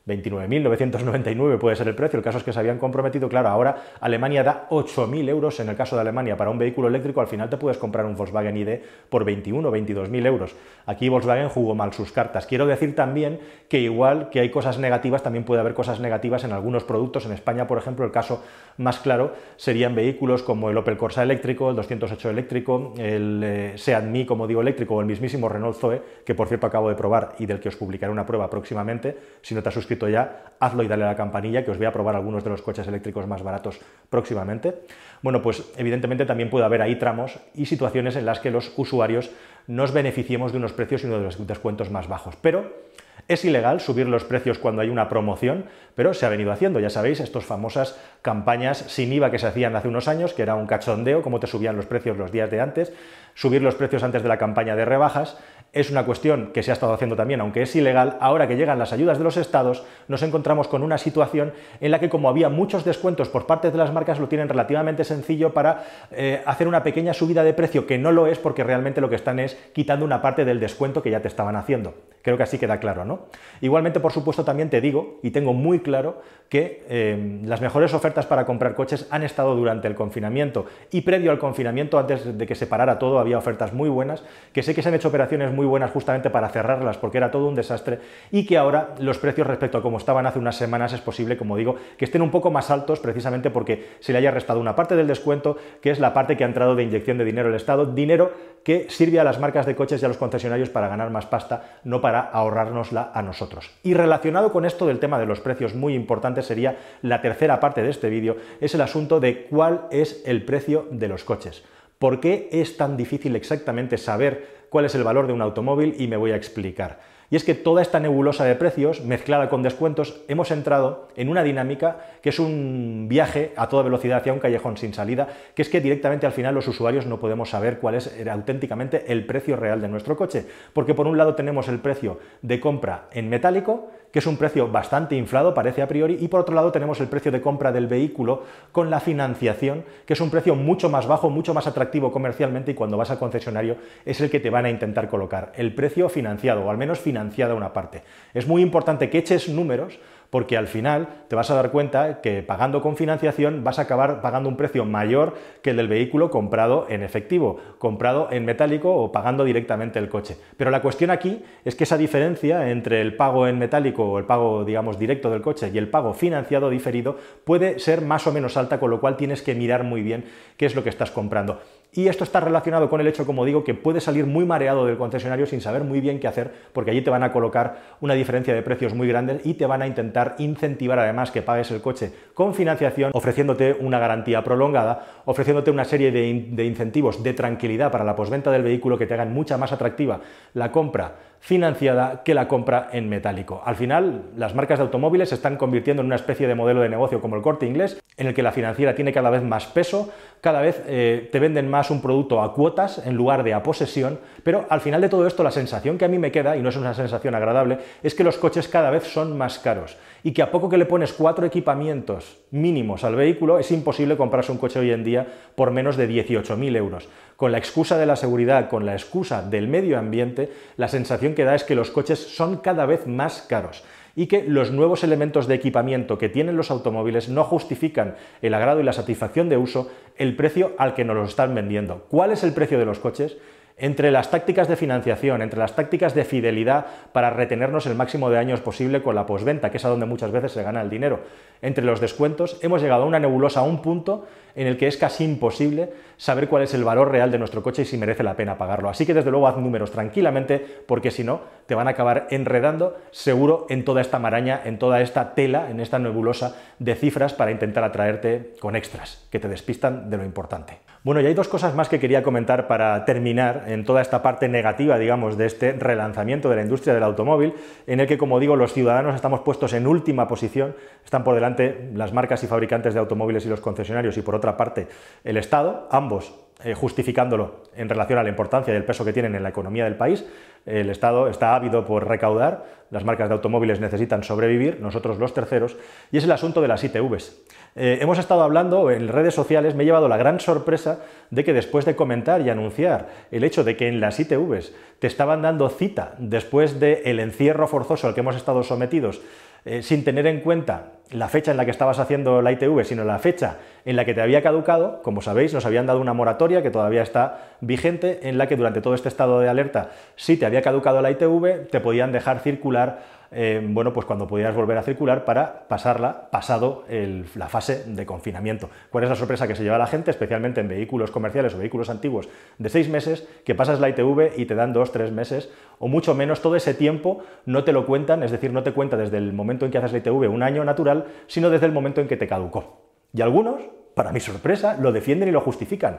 29.999 0.09 1.59
puede 1.59 1.77
ser 1.77 1.87
el 1.87 1.95
precio, 1.95 2.17
el 2.17 2.25
caso 2.25 2.39
es 2.39 2.45
que 2.45 2.53
se 2.53 2.59
habían 2.59 2.79
comprometido, 2.79 3.29
claro, 3.29 3.49
ahora 3.49 3.77
Alemania 4.01 4.43
da 4.43 4.67
8.000 4.71 5.29
euros 5.29 5.61
en 5.61 5.69
el 5.69 5.77
caso 5.77 5.97
de 5.97 6.01
Alemania 6.01 6.37
para 6.37 6.51
un 6.51 6.59
vehículo 6.59 6.89
eléctrico, 6.89 7.21
al 7.21 7.27
final 7.27 7.51
te 7.51 7.59
puedes 7.59 7.77
comprar 7.77 8.07
un 8.07 8.17
Volkswagen 8.17 8.57
ID 8.57 8.81
por 9.11 9.25
21 9.25 9.69
o 9.69 9.73
22.000 9.73 10.27
euros. 10.27 10.57
Aquí 10.87 11.09
Volkswagen 11.09 11.49
jugó 11.49 11.75
mal 11.75 11.93
sus 11.93 12.11
cartas. 12.11 12.47
Quiero 12.47 12.67
decir 12.67 12.95
también 12.95 13.39
que 13.69 13.81
igual 13.81 14.31
que 14.31 14.41
hay 14.41 14.51
cosas 14.51 14.79
negativas, 14.79 15.23
también 15.23 15.45
puede 15.45 15.61
haber 15.61 15.75
cosas 15.75 16.01
negativas 16.01 16.45
en 16.45 16.53
algunos 16.53 16.85
productos. 16.85 17.27
En 17.27 17.33
España, 17.33 17.67
por 17.67 17.77
ejemplo, 17.77 18.05
el 18.05 18.11
caso 18.11 18.43
más 18.79 18.99
claro 18.99 19.33
serían 19.57 19.95
vehículos 19.95 20.43
como 20.43 20.71
el 20.71 20.79
Opel 20.79 20.97
Corsa 20.97 21.23
eléctrico, 21.23 21.71
el 21.71 21.77
208 21.77 22.31
eléctrico, 22.31 22.95
el 22.97 23.43
eh, 23.45 23.73
Seat 23.77 24.05
Mii, 24.05 24.25
como 24.25 24.47
digo, 24.47 24.63
eléctrico, 24.63 24.95
o 24.95 25.01
el 25.01 25.07
mismísimo 25.07 25.49
Renault 25.49 25.77
Zoe, 25.77 26.01
que 26.25 26.35
por 26.35 26.49
cierto 26.49 26.67
acabo 26.67 26.89
de 26.89 26.95
probar 26.95 27.35
y 27.39 27.47
del 27.47 27.61
que 27.61 27.69
os 27.69 27.77
publicaré 27.77 28.11
una 28.11 28.25
prueba 28.25 28.49
próximamente. 28.49 29.17
Si 29.43 29.55
no 29.55 29.63
te 29.63 29.69
has 29.69 29.75
suscrito 29.75 29.98
ya, 30.07 30.45
hazlo 30.61 30.83
y 30.83 30.89
dale 30.89 31.05
a 31.05 31.09
la 31.09 31.17
campanilla, 31.17 31.65
que 31.65 31.71
os 31.71 31.79
voy 31.79 31.87
a 31.87 31.93
probar 31.93 32.15
algunos 32.15 32.45
de 32.45 32.51
los 32.51 32.63
coches 32.63 32.87
eléctricos 32.87 33.27
más 33.27 33.43
baratos 33.43 33.81
próximamente. 34.11 34.83
Bueno, 35.23 35.43
pues 35.43 35.73
evidentemente 35.77 36.27
también 36.27 36.51
puede 36.51 36.65
haber 36.65 36.83
ahí 36.83 36.97
tramos 36.97 37.39
y 37.55 37.67
situaciones 37.67 38.17
en 38.17 38.27
las 38.27 38.41
que 38.41 38.51
los 38.51 38.73
usuarios 38.77 39.31
nos 39.69 39.93
beneficiemos 39.93 40.51
de 40.51 40.59
unos 40.59 40.73
precios 40.73 41.05
y 41.05 41.07
uno 41.07 41.19
de 41.19 41.25
los 41.25 41.47
descuentos 41.47 41.91
más 41.91 42.09
bajos. 42.09 42.35
Pero 42.41 42.89
es 43.29 43.45
ilegal 43.45 43.81
subir 43.81 44.09
los 44.09 44.25
precios 44.25 44.59
cuando 44.59 44.81
hay 44.81 44.89
una 44.89 45.09
promoción, 45.11 45.67
pero 45.95 46.15
se 46.15 46.25
ha 46.25 46.31
venido 46.31 46.51
haciendo, 46.51 46.81
ya 46.81 46.89
sabéis, 46.89 47.21
estas 47.21 47.45
famosas 47.45 47.99
campañas 48.23 48.79
sin 48.89 49.13
IVA 49.13 49.31
que 49.31 49.39
se 49.39 49.47
hacían 49.47 49.77
hace 49.77 49.89
unos 49.89 50.09
años, 50.09 50.33
que 50.33 50.43
era 50.43 50.55
un 50.55 50.67
cachondeo, 50.67 51.21
cómo 51.21 51.39
te 51.39 51.47
subían 51.47 51.77
los 51.77 51.85
precios 51.85 52.17
los 52.17 52.33
días 52.33 52.51
de 52.51 52.61
antes, 52.61 52.93
subir 53.35 53.61
los 53.61 53.75
precios 53.75 54.03
antes 54.03 54.23
de 54.23 54.29
la 54.29 54.39
campaña 54.39 54.75
de 54.75 54.87
rebajas, 54.87 55.37
es 55.73 55.91
una 55.91 56.07
cuestión 56.07 56.51
que 56.53 56.63
se 56.63 56.71
ha 56.71 56.75
estado 56.75 56.95
haciendo 56.95 57.15
también, 57.15 57.41
aunque 57.41 57.63
es 57.63 57.77
ilegal, 57.77 58.17
ahora 58.21 58.49
que 58.49 58.57
llegan 58.57 58.79
las 58.79 58.93
ayudas 58.93 59.19
de 59.19 59.25
los 59.25 59.37
estados, 59.37 59.85
nos 60.09 60.23
encontramos 60.23 60.67
con 60.67 60.83
una 60.83 60.97
situación 60.97 61.53
en 61.81 61.91
la 61.91 62.01
que 62.01 62.09
como 62.09 62.31
había 62.31 62.49
muchos 62.49 62.87
descuentos 62.87 63.29
por 63.29 63.47
parte 63.47 63.71
de 63.71 63.77
las 63.77 63.93
marcas, 63.93 64.19
lo 64.19 64.29
tienen 64.29 64.49
relativamente 64.49 65.05
sencillo 65.05 65.53
para 65.53 65.85
eh, 66.11 66.43
hacer 66.47 66.69
una 66.69 66.83
pequeña 66.83 67.13
subida 67.13 67.45
de 67.45 67.53
precio, 67.53 67.87
que 67.87 67.99
no 67.99 68.13
lo 68.13 68.27
es 68.27 68.39
porque 68.39 68.65
realmente 68.65 69.03
lo 69.03 69.11
que 69.11 69.17
están 69.17 69.39
es 69.39 69.58
quitando 69.73 70.05
una 70.05 70.23
parte 70.23 70.45
del 70.45 70.61
descuento 70.61 71.03
que 71.03 71.11
ya 71.11 71.21
te 71.21 71.29
estaban 71.29 71.57
haciendo. 71.57 71.95
Creo 72.23 72.37
que 72.37 72.43
así 72.43 72.59
queda 72.59 72.81
claro, 72.81 73.05
¿no? 73.05 73.27
Igualmente, 73.61 74.01
por 74.01 74.13
supuesto, 74.13 74.45
también 74.45 74.71
te 74.71 74.81
digo, 74.81 75.19
y 75.23 75.31
tengo 75.31 75.55
muy 75.55 75.81
claro, 75.81 76.21
que 76.49 76.85
eh, 76.89 77.41
las 77.45 77.61
mejores 77.61 77.93
ofertas 77.93 78.27
para 78.27 78.47
comprar 78.47 78.75
coches 78.75 79.07
han 79.11 79.23
estado 79.23 79.55
durante 79.55 79.87
el 79.87 79.95
confinamiento 79.95 80.67
y 80.91 81.03
previo 81.03 81.31
al 81.31 81.39
confinamiento, 81.39 81.99
antes 81.99 82.39
de 82.39 82.47
que 82.47 82.55
se 82.55 82.67
parara 82.67 82.99
todo, 82.99 83.19
había 83.19 83.39
ofertas 83.39 83.73
muy 83.73 83.89
buenas, 83.89 84.23
que 84.53 84.63
sé 84.63 84.75
que 84.75 84.83
se 84.83 84.89
han 84.89 84.95
hecho 84.95 85.09
operaciones 85.09 85.53
muy 85.53 85.67
buenas 85.67 85.91
justamente 85.91 86.31
para 86.31 86.49
cerrarlas 86.49 86.97
porque 86.97 87.19
era 87.19 87.31
todo 87.31 87.49
un 87.49 87.55
desastre 87.55 87.99
y 88.31 88.47
que 88.47 88.57
ahora 88.57 88.95
los 88.99 89.19
precios 89.19 89.47
respecto 89.47 89.79
a 89.79 89.83
como 89.83 89.99
estaban 89.99 90.27
hace 90.27 90.39
unas 90.39 90.57
semanas 90.57 90.93
es 90.93 91.01
posible, 91.01 91.37
como 91.37 91.57
digo, 91.57 91.77
que 91.97 92.05
estén 92.05 92.23
un 92.23 92.31
poco 92.31 92.51
más 92.51 92.71
altos 92.71 93.01
precisamente 93.01 93.51
porque 93.51 93.89
se 94.01 94.13
le 94.13 94.19
haya 94.19 94.31
restado 94.31 94.61
una 94.61 94.75
parte 94.75 94.97
del 94.97 95.07
descuento, 95.07 95.57
que 95.83 95.91
es 95.91 96.01
la 96.01 96.15
parte 96.15 96.37
que 96.37 96.45
ha 96.45 96.47
entrado 96.47 96.75
de 96.75 96.85
inyección 96.85 97.19
de 97.19 97.25
dinero 97.25 97.49
al 97.49 97.55
Estado, 97.55 97.87
dinero 97.87 98.33
que 98.65 98.87
sirve 98.91 99.21
a 99.21 99.25
las 99.25 99.39
marcas 99.39 99.67
de 99.67 99.77
coches 99.77 100.03
y 100.03 100.05
a 100.05 100.09
los 100.09 100.19
concesionarios 100.19 100.69
para 100.69 100.89
ganar 100.89 101.11
más 101.11 101.27
pasta, 101.27 101.79
no 101.85 102.01
para 102.01 102.21
ahorrárnosla 102.21 103.13
a 103.15 103.23
nosotros. 103.23 103.71
Y 103.83 103.95
relacionado 103.95 104.53
con 104.53 104.65
esto 104.65 104.87
del 104.87 104.99
tema 104.99 105.19
de 105.19 105.27
los 105.27 105.41
precios, 105.41 105.75
muy 105.75 105.95
importante 105.95 106.38
sería 106.43 106.77
la 107.03 107.23
tercera 107.23 107.61
parte 107.61 107.83
de 107.83 107.91
este 107.91 108.09
vídeo, 108.11 108.37
es 108.61 108.75
el 108.75 108.81
asunto 108.81 109.21
de 109.21 109.45
cuál 109.45 109.87
es 109.91 110.23
el 110.27 110.45
precio 110.45 110.87
de 110.91 111.09
los 111.09 111.25
coches. 111.25 111.63
¿Por 111.99 112.21
qué 112.21 112.49
es 112.53 112.77
tan 112.77 112.97
difícil 112.97 113.35
exactamente 113.35 113.99
saber 113.99 114.67
cuál 114.71 114.85
es 114.85 114.95
el 114.95 115.05
valor 115.05 115.27
de 115.27 115.33
un 115.33 115.43
automóvil? 115.43 115.97
Y 115.99 116.07
me 116.07 116.17
voy 116.17 116.31
a 116.31 116.37
explicar. 116.37 117.01
Y 117.31 117.37
es 117.37 117.45
que 117.45 117.55
toda 117.55 117.83
esta 117.83 118.01
nebulosa 118.01 118.45
de 118.45 118.55
precios, 118.55 119.03
mezclada 119.05 119.51
con 119.51 119.63
descuentos, 119.63 120.23
hemos 120.29 120.51
entrado 120.51 121.09
en 121.15 121.29
una 121.29 121.43
dinámica 121.43 121.99
que 122.23 122.31
es 122.31 122.39
un 122.39 123.07
viaje 123.07 123.53
a 123.57 123.69
toda 123.69 123.83
velocidad 123.83 124.19
hacia 124.19 124.33
un 124.33 124.39
callejón 124.39 124.79
sin 124.79 124.95
salida, 124.95 125.29
que 125.55 125.61
es 125.61 125.69
que 125.69 125.83
directamente 125.83 126.25
al 126.25 126.33
final 126.33 126.55
los 126.55 126.69
usuarios 126.69 127.05
no 127.05 127.21
podemos 127.21 127.51
saber 127.51 127.81
cuál 127.81 127.97
es 127.97 128.15
auténticamente 128.31 129.13
el 129.13 129.27
precio 129.27 129.57
real 129.57 129.83
de 129.83 129.89
nuestro 129.89 130.17
coche. 130.17 130.47
Porque 130.73 130.95
por 130.95 131.07
un 131.07 131.19
lado 131.19 131.35
tenemos 131.35 131.69
el 131.69 131.81
precio 131.81 132.19
de 132.41 132.61
compra 132.61 133.09
en 133.13 133.29
metálico, 133.29 133.91
que 134.13 134.19
es 134.21 134.27
un 134.27 134.37
precio 134.37 134.69
bastante 134.69 135.17
inflado, 135.17 135.55
parece 135.55 135.83
a 135.83 135.89
priori, 135.89 136.17
y 136.21 136.29
por 136.29 136.41
otro 136.41 136.55
lado 136.55 136.73
tenemos 136.73 137.01
el 137.01 137.09
precio 137.09 137.31
de 137.31 137.41
compra 137.41 137.73
del 137.73 137.87
vehículo 137.87 138.45
con 138.73 138.91
la 138.91 139.01
financiación, 139.01 139.85
que 140.07 140.15
es 140.15 140.21
un 140.21 140.31
precio 140.31 140.55
mucho 140.55 140.89
más 140.89 141.07
bajo, 141.07 141.31
mucho 141.31 141.55
más 141.55 141.67
atractivo 141.67 142.11
comercialmente 142.13 142.73
y 142.73 142.75
cuando 142.75 142.97
vas 142.97 143.11
al 143.11 143.19
concesionario 143.19 143.77
es 144.05 144.21
el 144.21 144.31
que 144.31 144.41
te 144.41 144.51
van 144.51 144.65
a 144.65 144.71
intentar 144.71 145.09
colocar, 145.09 145.53
el 145.57 145.75
precio 145.75 146.09
financiado, 146.09 146.65
o 146.65 146.71
al 146.71 146.79
menos 146.79 146.99
financiada 146.99 147.55
una 147.55 147.73
parte. 147.73 148.03
Es 148.35 148.47
muy 148.47 148.63
importante 148.63 149.11
que 149.11 149.19
eches 149.19 149.49
números 149.49 149.99
porque 150.31 150.57
al 150.57 150.67
final 150.67 151.09
te 151.29 151.37
vas 151.37 151.51
a 151.51 151.55
dar 151.55 151.71
cuenta 151.71 152.21
que 152.21 152.43
pagando 152.43 152.83
con 152.83 152.97
financiación 152.97 153.65
vas 153.65 153.79
a 153.79 153.83
acabar 153.83 154.21
pagando 154.21 154.49
un 154.49 154.57
precio 154.57 154.85
mayor 154.85 155.35
que 155.63 155.71
el 155.71 155.77
del 155.77 155.89
vehículo 155.89 156.31
comprado 156.31 156.87
en 156.89 157.03
efectivo, 157.03 157.59
comprado 157.79 158.29
en 158.31 158.45
metálico 158.45 158.95
o 158.95 159.13
pagando 159.13 159.45
directamente 159.45 159.99
el 159.99 160.09
coche. 160.09 160.37
Pero 160.57 160.71
la 160.71 160.83
cuestión 160.83 161.11
aquí 161.11 161.43
es 161.65 161.75
que 161.75 161.85
esa 161.85 161.97
diferencia 161.97 162.71
entre 162.71 163.01
el 163.01 163.17
pago 163.17 163.47
en 163.47 163.59
metálico 163.59 164.05
o 164.05 164.19
el 164.19 164.25
pago, 164.25 164.65
digamos, 164.65 164.99
directo 164.99 165.31
del 165.31 165.43
coche 165.43 165.71
y 165.73 165.79
el 165.79 165.89
pago 165.89 166.13
financiado 166.15 166.71
diferido 166.71 167.17
puede 167.45 167.79
ser 167.79 168.03
más 168.03 168.27
o 168.27 168.33
menos 168.33 168.57
alta, 168.57 168.79
con 168.79 168.91
lo 168.91 169.01
cual 169.01 169.17
tienes 169.17 169.43
que 169.43 169.55
mirar 169.55 169.85
muy 169.85 170.03
bien 170.03 170.25
qué 170.57 170.67
es 170.67 170.75
lo 170.75 170.83
que 170.83 170.91
estás 170.91 171.11
comprando. 171.11 171.61
Y 171.93 172.09
esto 172.09 172.23
está 172.23 172.41
relacionado 172.41 172.91
con 172.91 173.01
el 173.01 173.07
hecho, 173.07 173.25
como 173.25 173.47
digo, 173.47 173.65
que 173.65 173.73
puedes 173.73 174.05
salir 174.05 174.27
muy 174.27 174.45
mareado 174.45 174.85
del 174.85 174.99
concesionario 174.99 175.47
sin 175.47 175.63
saber 175.63 175.85
muy 175.85 176.01
bien 176.01 176.21
qué 176.21 176.29
hacer, 176.29 176.53
porque 176.75 176.91
allí 176.91 177.01
te 177.01 177.09
van 177.09 177.23
a 177.23 177.33
colocar 177.33 177.79
una 178.01 178.13
diferencia 178.13 178.55
de 178.55 178.63
precios 178.63 178.95
muy 178.95 179.09
grande 179.09 179.41
y 179.43 179.55
te 179.55 179.65
van 179.65 179.81
a 179.81 179.87
intentar 179.87 180.35
incentivar 180.39 180.99
además 180.99 181.31
que 181.31 181.41
pagues 181.41 181.71
el 181.71 181.81
coche 181.81 182.13
con 182.35 182.55
financiación, 182.55 183.11
ofreciéndote 183.15 183.75
una 183.81 183.99
garantía 183.99 184.45
prolongada, 184.45 185.23
ofreciéndote 185.25 185.71
una 185.71 185.87
serie 185.87 186.13
de, 186.13 186.49
de 186.51 186.65
incentivos 186.67 187.23
de 187.23 187.33
tranquilidad 187.33 187.91
para 187.91 188.05
la 188.05 188.15
posventa 188.15 188.51
del 188.51 188.63
vehículo 188.63 188.99
que 188.99 189.07
te 189.07 189.15
hagan 189.15 189.33
mucha 189.33 189.57
más 189.57 189.73
atractiva 189.73 190.21
la 190.55 190.71
compra 190.71 191.15
financiada 191.41 192.23
que 192.25 192.35
la 192.35 192.49
compra 192.49 192.89
en 192.93 193.09
metálico. 193.09 193.63
Al 193.65 193.77
final, 193.77 194.23
las 194.37 194.55
marcas 194.55 194.79
de 194.79 194.85
automóviles 194.85 195.29
se 195.29 195.37
están 195.37 195.57
convirtiendo 195.57 196.01
en 196.03 196.07
una 196.07 196.17
especie 196.17 196.47
de 196.47 196.55
modelo 196.55 196.81
de 196.81 196.89
negocio 196.89 197.21
como 197.21 197.37
el 197.37 197.43
corte 197.43 197.67
inglés, 197.67 198.03
en 198.17 198.27
el 198.27 198.35
que 198.35 198.43
la 198.43 198.53
financiera 198.53 198.95
tiene 198.95 199.13
cada 199.13 199.31
vez 199.31 199.43
más 199.43 199.67
peso, 199.67 200.11
cada 200.41 200.61
vez 200.61 200.83
eh, 200.87 201.29
te 201.31 201.39
venden 201.39 201.71
más 201.71 201.91
un 201.91 202.03
producto 202.03 202.43
a 202.43 202.53
cuotas 202.53 203.05
en 203.07 203.15
lugar 203.15 203.45
de 203.45 203.55
a 203.55 203.63
posesión, 203.63 204.19
pero 204.43 204.67
al 204.69 204.81
final 204.81 205.01
de 205.01 205.09
todo 205.09 205.27
esto 205.27 205.43
la 205.43 205.51
sensación 205.51 205.99
que 205.99 206.05
a 206.05 206.09
mí 206.09 206.19
me 206.19 206.33
queda, 206.33 206.57
y 206.57 206.63
no 206.63 206.69
es 206.69 206.77
una 206.77 206.95
sensación 206.95 207.35
agradable, 207.35 207.79
es 208.03 208.15
que 208.15 208.25
los 208.25 208.37
coches 208.37 208.69
cada 208.69 208.91
vez 208.91 209.05
son 209.05 209.39
más 209.39 209.59
caros 209.59 209.97
y 210.23 210.33
que 210.33 210.43
a 210.43 210.51
poco 210.51 210.69
que 210.69 210.79
le 210.79 210.87
pones 210.87 211.13
cuatro 211.13 211.47
equipamientos 211.47 212.39
mínimos 212.51 213.05
al 213.05 213.17
vehículo 213.17 213.59
es 213.59 213.71
imposible 213.71 214.17
comprarse 214.17 214.53
un 214.53 214.59
coche 214.59 214.79
hoy 214.79 214.91
en 214.91 215.05
día 215.05 215.27
por 215.55 215.71
menos 215.71 215.97
de 215.97 216.09
18.000 216.09 216.77
euros. 216.77 217.09
Con 217.37 217.53
la 217.53 217.59
excusa 217.59 217.99
de 217.99 218.07
la 218.07 218.17
seguridad, 218.17 218.69
con 218.69 218.85
la 218.85 218.95
excusa 218.95 219.43
del 219.43 219.69
medio 219.69 219.99
ambiente, 219.99 220.51
la 220.77 220.89
sensación 220.89 221.35
que 221.35 221.45
da 221.45 221.55
es 221.55 221.65
que 221.65 221.75
los 221.75 221.91
coches 221.91 222.19
son 222.19 222.57
cada 222.59 222.87
vez 222.87 223.07
más 223.07 223.43
caros 223.43 223.85
y 224.17 224.27
que 224.27 224.43
los 224.43 224.73
nuevos 224.73 225.05
elementos 225.05 225.47
de 225.47 225.55
equipamiento 225.55 226.19
que 226.19 226.29
tienen 226.29 226.57
los 226.57 226.73
automóviles 226.73 227.29
no 227.29 227.45
justifican 227.45 228.17
el 228.43 228.53
agrado 228.53 228.81
y 228.81 228.83
la 228.83 228.93
satisfacción 228.93 229.49
de 229.49 229.57
uso 229.57 229.93
el 230.17 230.35
precio 230.35 230.73
al 230.79 230.95
que 230.95 231.05
nos 231.05 231.15
los 231.15 231.29
están 231.29 231.55
vendiendo. 231.55 232.07
¿Cuál 232.09 232.33
es 232.33 232.43
el 232.43 232.53
precio 232.53 232.81
de 232.81 232.85
los 232.85 232.99
coches? 232.99 233.37
Entre 233.79 234.11
las 234.11 234.31
tácticas 234.31 234.69
de 234.69 234.77
financiación, 234.77 235.41
entre 235.41 235.59
las 235.59 235.75
tácticas 235.77 236.15
de 236.15 236.25
fidelidad 236.25 236.87
para 237.13 237.31
retenernos 237.31 237.87
el 237.87 237.95
máximo 237.95 238.29
de 238.29 238.39
años 238.39 238.61
posible 238.61 239.03
con 239.03 239.15
la 239.15 239.27
posventa, 239.27 239.71
que 239.71 239.77
es 239.77 239.85
a 239.85 239.89
donde 239.89 240.07
muchas 240.07 240.33
veces 240.33 240.53
se 240.53 240.63
gana 240.63 240.83
el 240.83 240.91
dinero, 240.91 241.21
entre 241.63 241.85
los 241.85 242.01
descuentos, 242.01 242.59
hemos 242.63 242.83
llegado 242.83 243.05
a 243.05 243.07
una 243.07 243.19
nebulosa, 243.19 243.61
a 243.61 243.65
un 243.65 243.83
punto 243.83 244.27
en 244.55 244.67
el 244.67 244.77
que 244.77 244.89
es 244.89 244.97
casi 244.97 245.25
imposible 245.25 245.93
saber 246.17 246.49
cuál 246.49 246.65
es 246.65 246.75
el 246.75 246.85
valor 246.85 247.11
real 247.11 247.31
de 247.31 247.39
nuestro 247.39 247.63
coche 247.63 247.83
y 247.83 247.85
si 247.85 247.97
merece 247.97 248.23
la 248.25 248.35
pena 248.35 248.59
pagarlo. 248.59 248.89
Así 248.89 249.07
que 249.07 249.15
desde 249.15 249.31
luego 249.31 249.47
haz 249.47 249.57
números 249.57 249.93
tranquilamente, 249.93 250.59
porque 250.87 251.11
si 251.11 251.23
no, 251.23 251.41
te 251.67 251.75
van 251.75 251.87
a 251.87 251.93
acabar 251.93 252.27
enredando 252.31 252.97
seguro 253.13 253.67
en 253.71 253.85
toda 253.85 254.01
esta 254.01 254.19
maraña, 254.19 254.61
en 254.65 254.79
toda 254.79 255.01
esta 255.01 255.35
tela, 255.35 255.71
en 255.71 255.79
esta 255.81 255.99
nebulosa 255.99 256.57
de 256.79 256.95
cifras 256.97 257.35
para 257.35 257.53
intentar 257.53 257.85
atraerte 257.85 258.55
con 258.61 258.75
extras 258.75 259.27
que 259.31 259.39
te 259.39 259.49
despistan 259.49 260.11
de 260.11 260.17
lo 260.17 260.25
importante. 260.25 260.79
Bueno, 261.09 261.23
y 261.23 261.27
hay 261.27 261.33
dos 261.33 261.49
cosas 261.49 261.75
más 261.75 261.89
que 261.89 261.99
quería 261.99 262.23
comentar 262.23 262.69
para 262.69 263.07
terminar 263.07 263.65
en 263.69 263.87
toda 263.87 264.03
esta 264.03 264.21
parte 264.21 264.47
negativa, 264.47 264.99
digamos, 264.99 265.39
de 265.39 265.47
este 265.47 265.73
relanzamiento 265.73 266.51
de 266.51 266.57
la 266.57 266.61
industria 266.61 266.93
del 266.93 267.03
automóvil, 267.03 267.55
en 267.87 268.01
el 268.01 268.07
que, 268.07 268.19
como 268.19 268.39
digo, 268.39 268.57
los 268.57 268.75
ciudadanos 268.75 269.15
estamos 269.15 269.41
puestos 269.41 269.73
en 269.73 269.87
última 269.87 270.29
posición, 270.29 270.77
están 271.03 271.25
por 271.25 271.35
delante 271.35 271.89
las 271.95 272.13
marcas 272.13 272.45
y 272.45 272.47
fabricantes 272.47 272.93
de 272.93 273.01
automóviles 273.01 273.47
y 273.47 273.49
los 273.49 273.63
concesionarios, 273.63 274.19
y 274.19 274.21
por 274.21 274.35
otra 274.35 274.59
parte 274.59 274.87
el 275.25 275.39
Estado, 275.39 275.89
ambos 275.91 276.35
eh, 276.65 276.75
justificándolo 276.75 277.63
en 277.77 277.89
relación 277.89 278.19
a 278.19 278.25
la 278.25 278.29
importancia 278.29 278.75
y 278.75 278.77
el 278.77 278.85
peso 278.85 279.05
que 279.05 279.13
tienen 279.13 279.35
en 279.35 279.43
la 279.43 279.51
economía 279.51 279.85
del 279.85 279.95
país. 279.95 280.25
El 280.67 280.91
Estado 280.91 281.29
está 281.29 281.55
ávido 281.55 281.87
por 281.87 282.09
recaudar, 282.09 282.65
las 282.91 283.05
marcas 283.05 283.29
de 283.29 283.35
automóviles 283.35 283.81
necesitan 283.81 284.25
sobrevivir, 284.25 284.81
nosotros 284.81 285.19
los 285.19 285.33
terceros, 285.33 285.77
y 286.11 286.19
es 286.19 286.25
el 286.25 286.33
asunto 286.33 286.61
de 286.61 286.69
las 286.69 286.83
ITVs. 286.83 287.43
Eh, 287.77 287.99
hemos 288.01 288.19
estado 288.19 288.43
hablando 288.43 288.91
en 288.91 289.07
redes 289.07 289.35
sociales, 289.35 289.75
me 289.75 289.85
he 289.85 289.87
llevado 289.87 290.09
la 290.09 290.17
gran 290.17 290.41
sorpresa 290.41 291.01
de 291.31 291.45
que 291.45 291.53
después 291.53 291.85
de 291.85 291.95
comentar 291.95 292.41
y 292.41 292.51
anunciar 292.51 293.09
el 293.31 293.45
hecho 293.45 293.63
de 293.63 293.77
que 293.77 293.87
en 293.87 294.01
las 294.01 294.19
ITVs 294.19 294.73
te 294.99 295.07
estaban 295.07 295.43
dando 295.43 295.69
cita 295.69 296.15
después 296.19 296.81
del 296.81 297.21
encierro 297.21 297.69
forzoso 297.69 298.09
al 298.09 298.15
que 298.15 298.21
hemos 298.21 298.37
estado 298.37 298.65
sometidos, 298.65 299.21
eh, 299.65 299.83
sin 299.83 300.05
tener 300.05 300.27
en 300.27 300.41
cuenta 300.41 300.93
la 301.11 301.29
fecha 301.29 301.51
en 301.51 301.57
la 301.57 301.65
que 301.65 301.71
estabas 301.71 301.99
haciendo 301.99 302.43
la 302.43 302.53
ITV, 302.53 302.85
sino 302.85 303.05
la 303.05 303.19
fecha 303.19 303.57
en 303.85 303.97
la 303.97 304.05
que 304.05 304.15
te 304.15 304.21
había 304.21 304.43
caducado, 304.43 305.03
como 305.03 305.23
sabéis, 305.23 305.55
nos 305.55 305.65
habían 305.65 305.87
dado 305.87 306.01
una 306.01 306.13
moratoria 306.13 306.63
que 306.63 306.71
todavía 306.71 307.03
está 307.03 307.39
vigente, 307.61 308.29
en 308.29 308.37
la 308.37 308.47
que 308.47 308.57
durante 308.57 308.81
todo 308.81 308.95
este 308.95 309.09
estado 309.09 309.41
de 309.41 309.49
alerta, 309.49 309.91
si 310.17 310.37
te 310.37 310.45
había 310.45 310.63
caducado 310.63 311.01
la 311.01 311.11
ITV, 311.11 311.69
te 311.71 311.81
podían 311.81 312.13
dejar 312.13 312.41
circular 312.41 313.18
eh, 313.31 313.61
bueno, 313.63 313.93
pues 313.93 314.07
cuando 314.07 314.27
pudieras 314.27 314.55
volver 314.55 314.79
a 314.79 314.83
circular 314.83 315.25
para 315.25 315.69
pasarla 315.69 316.31
pasado 316.31 316.85
la 316.89 317.49
fase 317.49 317.85
de 317.85 318.07
confinamiento. 318.07 318.71
¿Cuál 318.91 319.05
es 319.05 319.11
la 319.11 319.17
sorpresa 319.17 319.47
que 319.47 319.55
se 319.55 319.63
lleva 319.63 319.79
la 319.79 319.87
gente, 319.87 320.11
especialmente 320.11 320.61
en 320.61 320.69
vehículos 320.69 321.11
comerciales 321.11 321.55
o 321.55 321.59
vehículos 321.59 321.91
antiguos 321.91 322.29
de 322.59 322.69
seis 322.69 322.89
meses, 322.89 323.29
que 323.45 323.55
pasas 323.55 323.81
la 323.81 323.89
ITV 323.89 324.39
y 324.39 324.47
te 324.47 324.55
dan 324.55 324.73
dos, 324.73 324.93
tres 324.93 325.13
meses 325.13 325.51
o 325.79 325.89
mucho 325.89 326.15
menos 326.15 326.41
todo 326.41 326.57
ese 326.57 326.75
tiempo 326.75 327.23
no 327.47 327.65
te 327.65 327.73
lo 327.73 327.87
cuentan, 327.87 328.23
es 328.23 328.31
decir, 328.31 328.53
no 328.53 328.63
te 328.63 328.73
cuenta 328.73 328.97
desde 328.97 329.19
el 329.19 329.33
momento 329.33 329.65
en 329.65 329.71
que 329.71 329.79
haces 329.79 329.93
la 329.93 329.99
ITV 329.99 330.31
un 330.31 330.43
año 330.43 330.65
natural, 330.65 331.07
sino 331.27 331.51
desde 331.51 331.67
el 331.67 331.73
momento 331.73 332.01
en 332.01 332.09
que 332.09 332.17
te 332.17 332.27
caducó. 332.27 332.83
Y 333.13 333.23
algunos, 333.23 333.61
para 333.95 334.13
mi 334.13 334.21
sorpresa, 334.21 334.77
lo 334.81 334.93
defienden 334.93 335.29
y 335.29 335.33
lo 335.33 335.41
justifican 335.41 335.99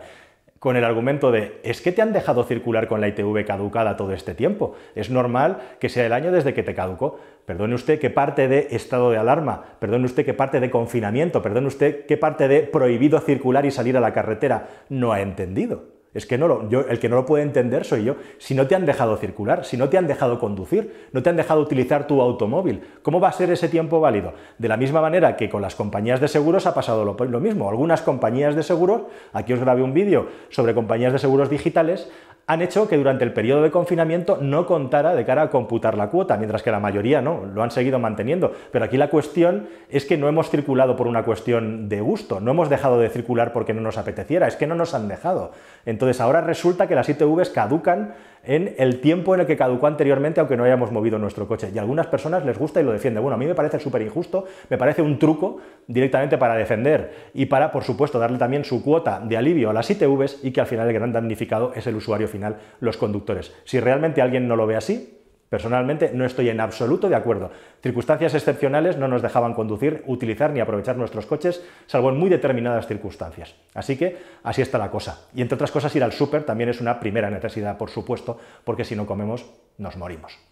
con 0.60 0.76
el 0.76 0.84
argumento 0.84 1.32
de 1.32 1.60
es 1.64 1.82
que 1.82 1.92
te 1.92 2.02
han 2.02 2.14
dejado 2.14 2.44
circular 2.44 2.88
con 2.88 3.02
la 3.02 3.08
ITV 3.08 3.46
caducada 3.46 3.98
todo 3.98 4.14
este 4.14 4.36
tiempo. 4.36 4.76
Es 4.96 5.10
normal 5.10 5.58
que 5.80 5.90
sea 5.90 6.06
el 6.06 6.14
año 6.14 6.32
desde 6.32 6.54
que 6.54 6.64
te 6.64 6.76
caducó. 6.76 7.20
Perdone 7.46 7.76
usted 7.76 8.00
qué 8.00 8.10
parte 8.10 8.48
de 8.48 8.68
estado 8.72 9.12
de 9.12 9.18
alarma, 9.18 9.64
perdone 9.80 10.06
usted 10.06 10.26
qué 10.26 10.34
parte 10.34 10.60
de 10.60 10.70
confinamiento, 10.70 11.42
perdone 11.42 11.68
usted 11.68 12.06
qué 12.06 12.18
parte 12.18 12.48
de 12.48 12.62
prohibido 12.62 13.20
circular 13.20 13.66
y 13.66 13.72
salir 13.72 13.98
a 13.98 14.02
la 14.02 14.14
carretera 14.14 14.68
no 14.90 15.14
ha 15.14 15.22
entendido. 15.22 15.99
Es 16.14 16.26
que 16.26 16.38
no 16.38 16.48
lo, 16.48 16.68
el 16.90 17.00
que 17.00 17.08
no 17.08 17.16
lo 17.16 17.26
puede 17.26 17.44
entender 17.44 17.86
soy 17.86 18.04
yo. 18.04 18.16
Si 18.40 18.56
no 18.56 18.66
te 18.66 18.76
han 18.76 18.86
dejado 18.86 19.16
circular, 19.18 19.64
si 19.64 19.78
no 19.78 19.90
te 19.90 19.98
han 19.98 20.08
dejado 20.08 20.40
conducir, 20.40 21.08
no 21.12 21.22
te 21.22 21.30
han 21.30 21.36
dejado 21.36 21.62
utilizar 21.62 22.08
tu 22.08 22.22
automóvil, 22.22 22.82
¿cómo 23.04 23.20
va 23.20 23.30
a 23.30 23.34
ser 23.34 23.52
ese 23.52 23.70
tiempo 23.70 24.00
válido? 24.00 24.34
De 24.58 24.68
la 24.68 24.78
misma 24.78 25.02
manera 25.02 25.38
que 25.38 25.50
con 25.50 25.62
las 25.62 25.76
compañías 25.76 26.20
de 26.20 26.28
seguros 26.28 26.66
ha 26.66 26.74
pasado 26.74 27.06
lo 27.06 27.40
mismo. 27.40 27.70
Algunas 27.70 28.02
compañías 28.02 28.56
de 28.56 28.64
seguros, 28.64 29.04
aquí 29.34 29.54
os 29.54 29.60
grabé 29.60 29.84
un 29.84 29.94
vídeo 29.94 30.28
sobre 30.50 30.74
compañías 30.74 31.14
de 31.14 31.20
seguros 31.20 31.50
digitales, 31.50 32.10
han 32.48 32.62
hecho 32.62 32.88
que 32.88 32.98
durante 32.98 33.24
el 33.24 33.32
periodo 33.32 33.62
de 33.62 33.70
confinamiento 33.70 34.40
no 34.42 34.66
contara 34.66 35.14
de 35.14 35.24
cara 35.24 35.44
a 35.44 35.50
computar 35.50 35.96
la 35.96 36.10
cuota, 36.10 36.36
mientras 36.38 36.64
que 36.64 36.72
la 36.72 36.80
mayoría 36.80 37.22
no, 37.22 37.46
lo 37.46 37.62
han 37.62 37.70
seguido 37.70 38.00
manteniendo. 38.00 38.54
Pero 38.72 38.86
aquí 38.86 38.98
la 38.98 39.10
cuestión 39.10 39.68
es 39.90 40.06
que 40.06 40.18
no 40.18 40.28
hemos 40.28 40.50
circulado 40.50 40.96
por 40.96 41.08
una 41.08 41.24
cuestión 41.24 41.90
de 41.90 42.02
gusto, 42.02 42.40
no 42.40 42.52
hemos 42.52 42.70
dejado 42.70 43.00
de 43.00 43.10
circular 43.10 43.54
porque 43.54 43.74
no 43.74 43.82
nos 43.82 44.00
apeteciera, 44.00 44.48
es 44.48 44.56
que 44.56 44.66
no 44.66 44.76
nos 44.76 44.96
han 44.96 45.08
dejado. 45.08 45.52
Entonces 45.86 46.20
ahora 46.22 46.42
resulta 46.42 46.88
que 46.88 46.96
las 46.96 47.08
ITVs 47.08 47.52
caducan 47.52 48.16
en 48.44 48.76
el 48.78 49.02
tiempo 49.02 49.34
en 49.34 49.42
el 49.42 49.48
que 49.48 49.58
caducó 49.58 49.88
anteriormente, 49.88 50.40
aunque 50.40 50.58
no 50.58 50.64
hayamos 50.64 50.92
movido 50.92 51.18
nuestro 51.18 51.48
coche. 51.48 51.72
Y 51.74 51.78
a 51.78 51.82
algunas 51.82 52.08
personas 52.08 52.46
les 52.46 52.58
gusta 52.58 52.82
y 52.82 52.84
lo 52.84 52.92
defienden. 52.92 53.24
Bueno, 53.24 53.36
a 53.36 53.38
mí 53.38 53.46
me 53.46 53.56
parece 53.56 53.80
súper 53.80 54.02
injusto, 54.02 54.46
me 54.70 54.78
parece 54.78 55.02
un 55.02 55.20
truco 55.20 55.58
directamente 55.88 56.38
para 56.38 56.56
defender 56.56 57.30
y 57.34 57.46
para, 57.46 57.72
por 57.72 57.84
supuesto, 57.84 58.20
darle 58.20 58.38
también 58.38 58.64
su 58.64 58.84
cuota 58.84 59.20
de 59.20 59.38
alivio 59.38 59.70
a 59.70 59.74
las 59.74 59.90
ITVs 59.90 60.40
y 60.44 60.52
que 60.52 60.62
al 60.62 60.68
final 60.68 60.88
el 60.88 60.94
gran 60.94 61.12
damnificado 61.12 61.74
es 61.76 61.86
el 61.88 61.96
usuario 61.96 62.28
final, 62.28 62.58
los 62.80 62.98
conductores. 62.98 63.54
Si 63.66 63.80
realmente 63.80 64.22
alguien 64.22 64.48
no 64.48 64.56
lo 64.56 64.68
ve 64.68 64.76
así, 64.76 65.19
Personalmente 65.50 66.12
no 66.14 66.26
estoy 66.26 66.50
en 66.50 66.60
absoluto 66.60 67.10
de 67.10 67.16
acuerdo. 67.16 67.52
Circunstancias 67.82 68.36
excepcionales 68.36 68.98
no 68.98 69.08
nos 69.08 69.22
dejaban 69.22 69.56
conducir, 69.56 70.04
utilizar 70.06 70.52
ni 70.52 70.60
aprovechar 70.60 70.96
nuestros 70.96 71.26
coches, 71.26 71.64
salvo 71.88 72.10
en 72.10 72.18
muy 72.18 72.30
determinadas 72.30 72.88
circunstancias. 72.88 73.56
Así 73.74 73.98
que 73.98 74.18
así 74.44 74.62
está 74.62 74.78
la 74.78 74.92
cosa. 74.92 75.28
Y 75.34 75.42
entre 75.42 75.56
otras 75.56 75.72
cosas, 75.72 75.96
ir 75.96 76.04
al 76.04 76.14
súper 76.14 76.44
también 76.44 76.70
es 76.70 76.82
una 76.82 77.00
primera 77.00 77.30
necesidad, 77.30 77.78
por 77.78 77.90
supuesto, 77.90 78.40
porque 78.64 78.86
si 78.86 78.96
no 78.96 79.06
comemos, 79.06 79.46
nos 79.78 79.98
morimos. 79.98 80.49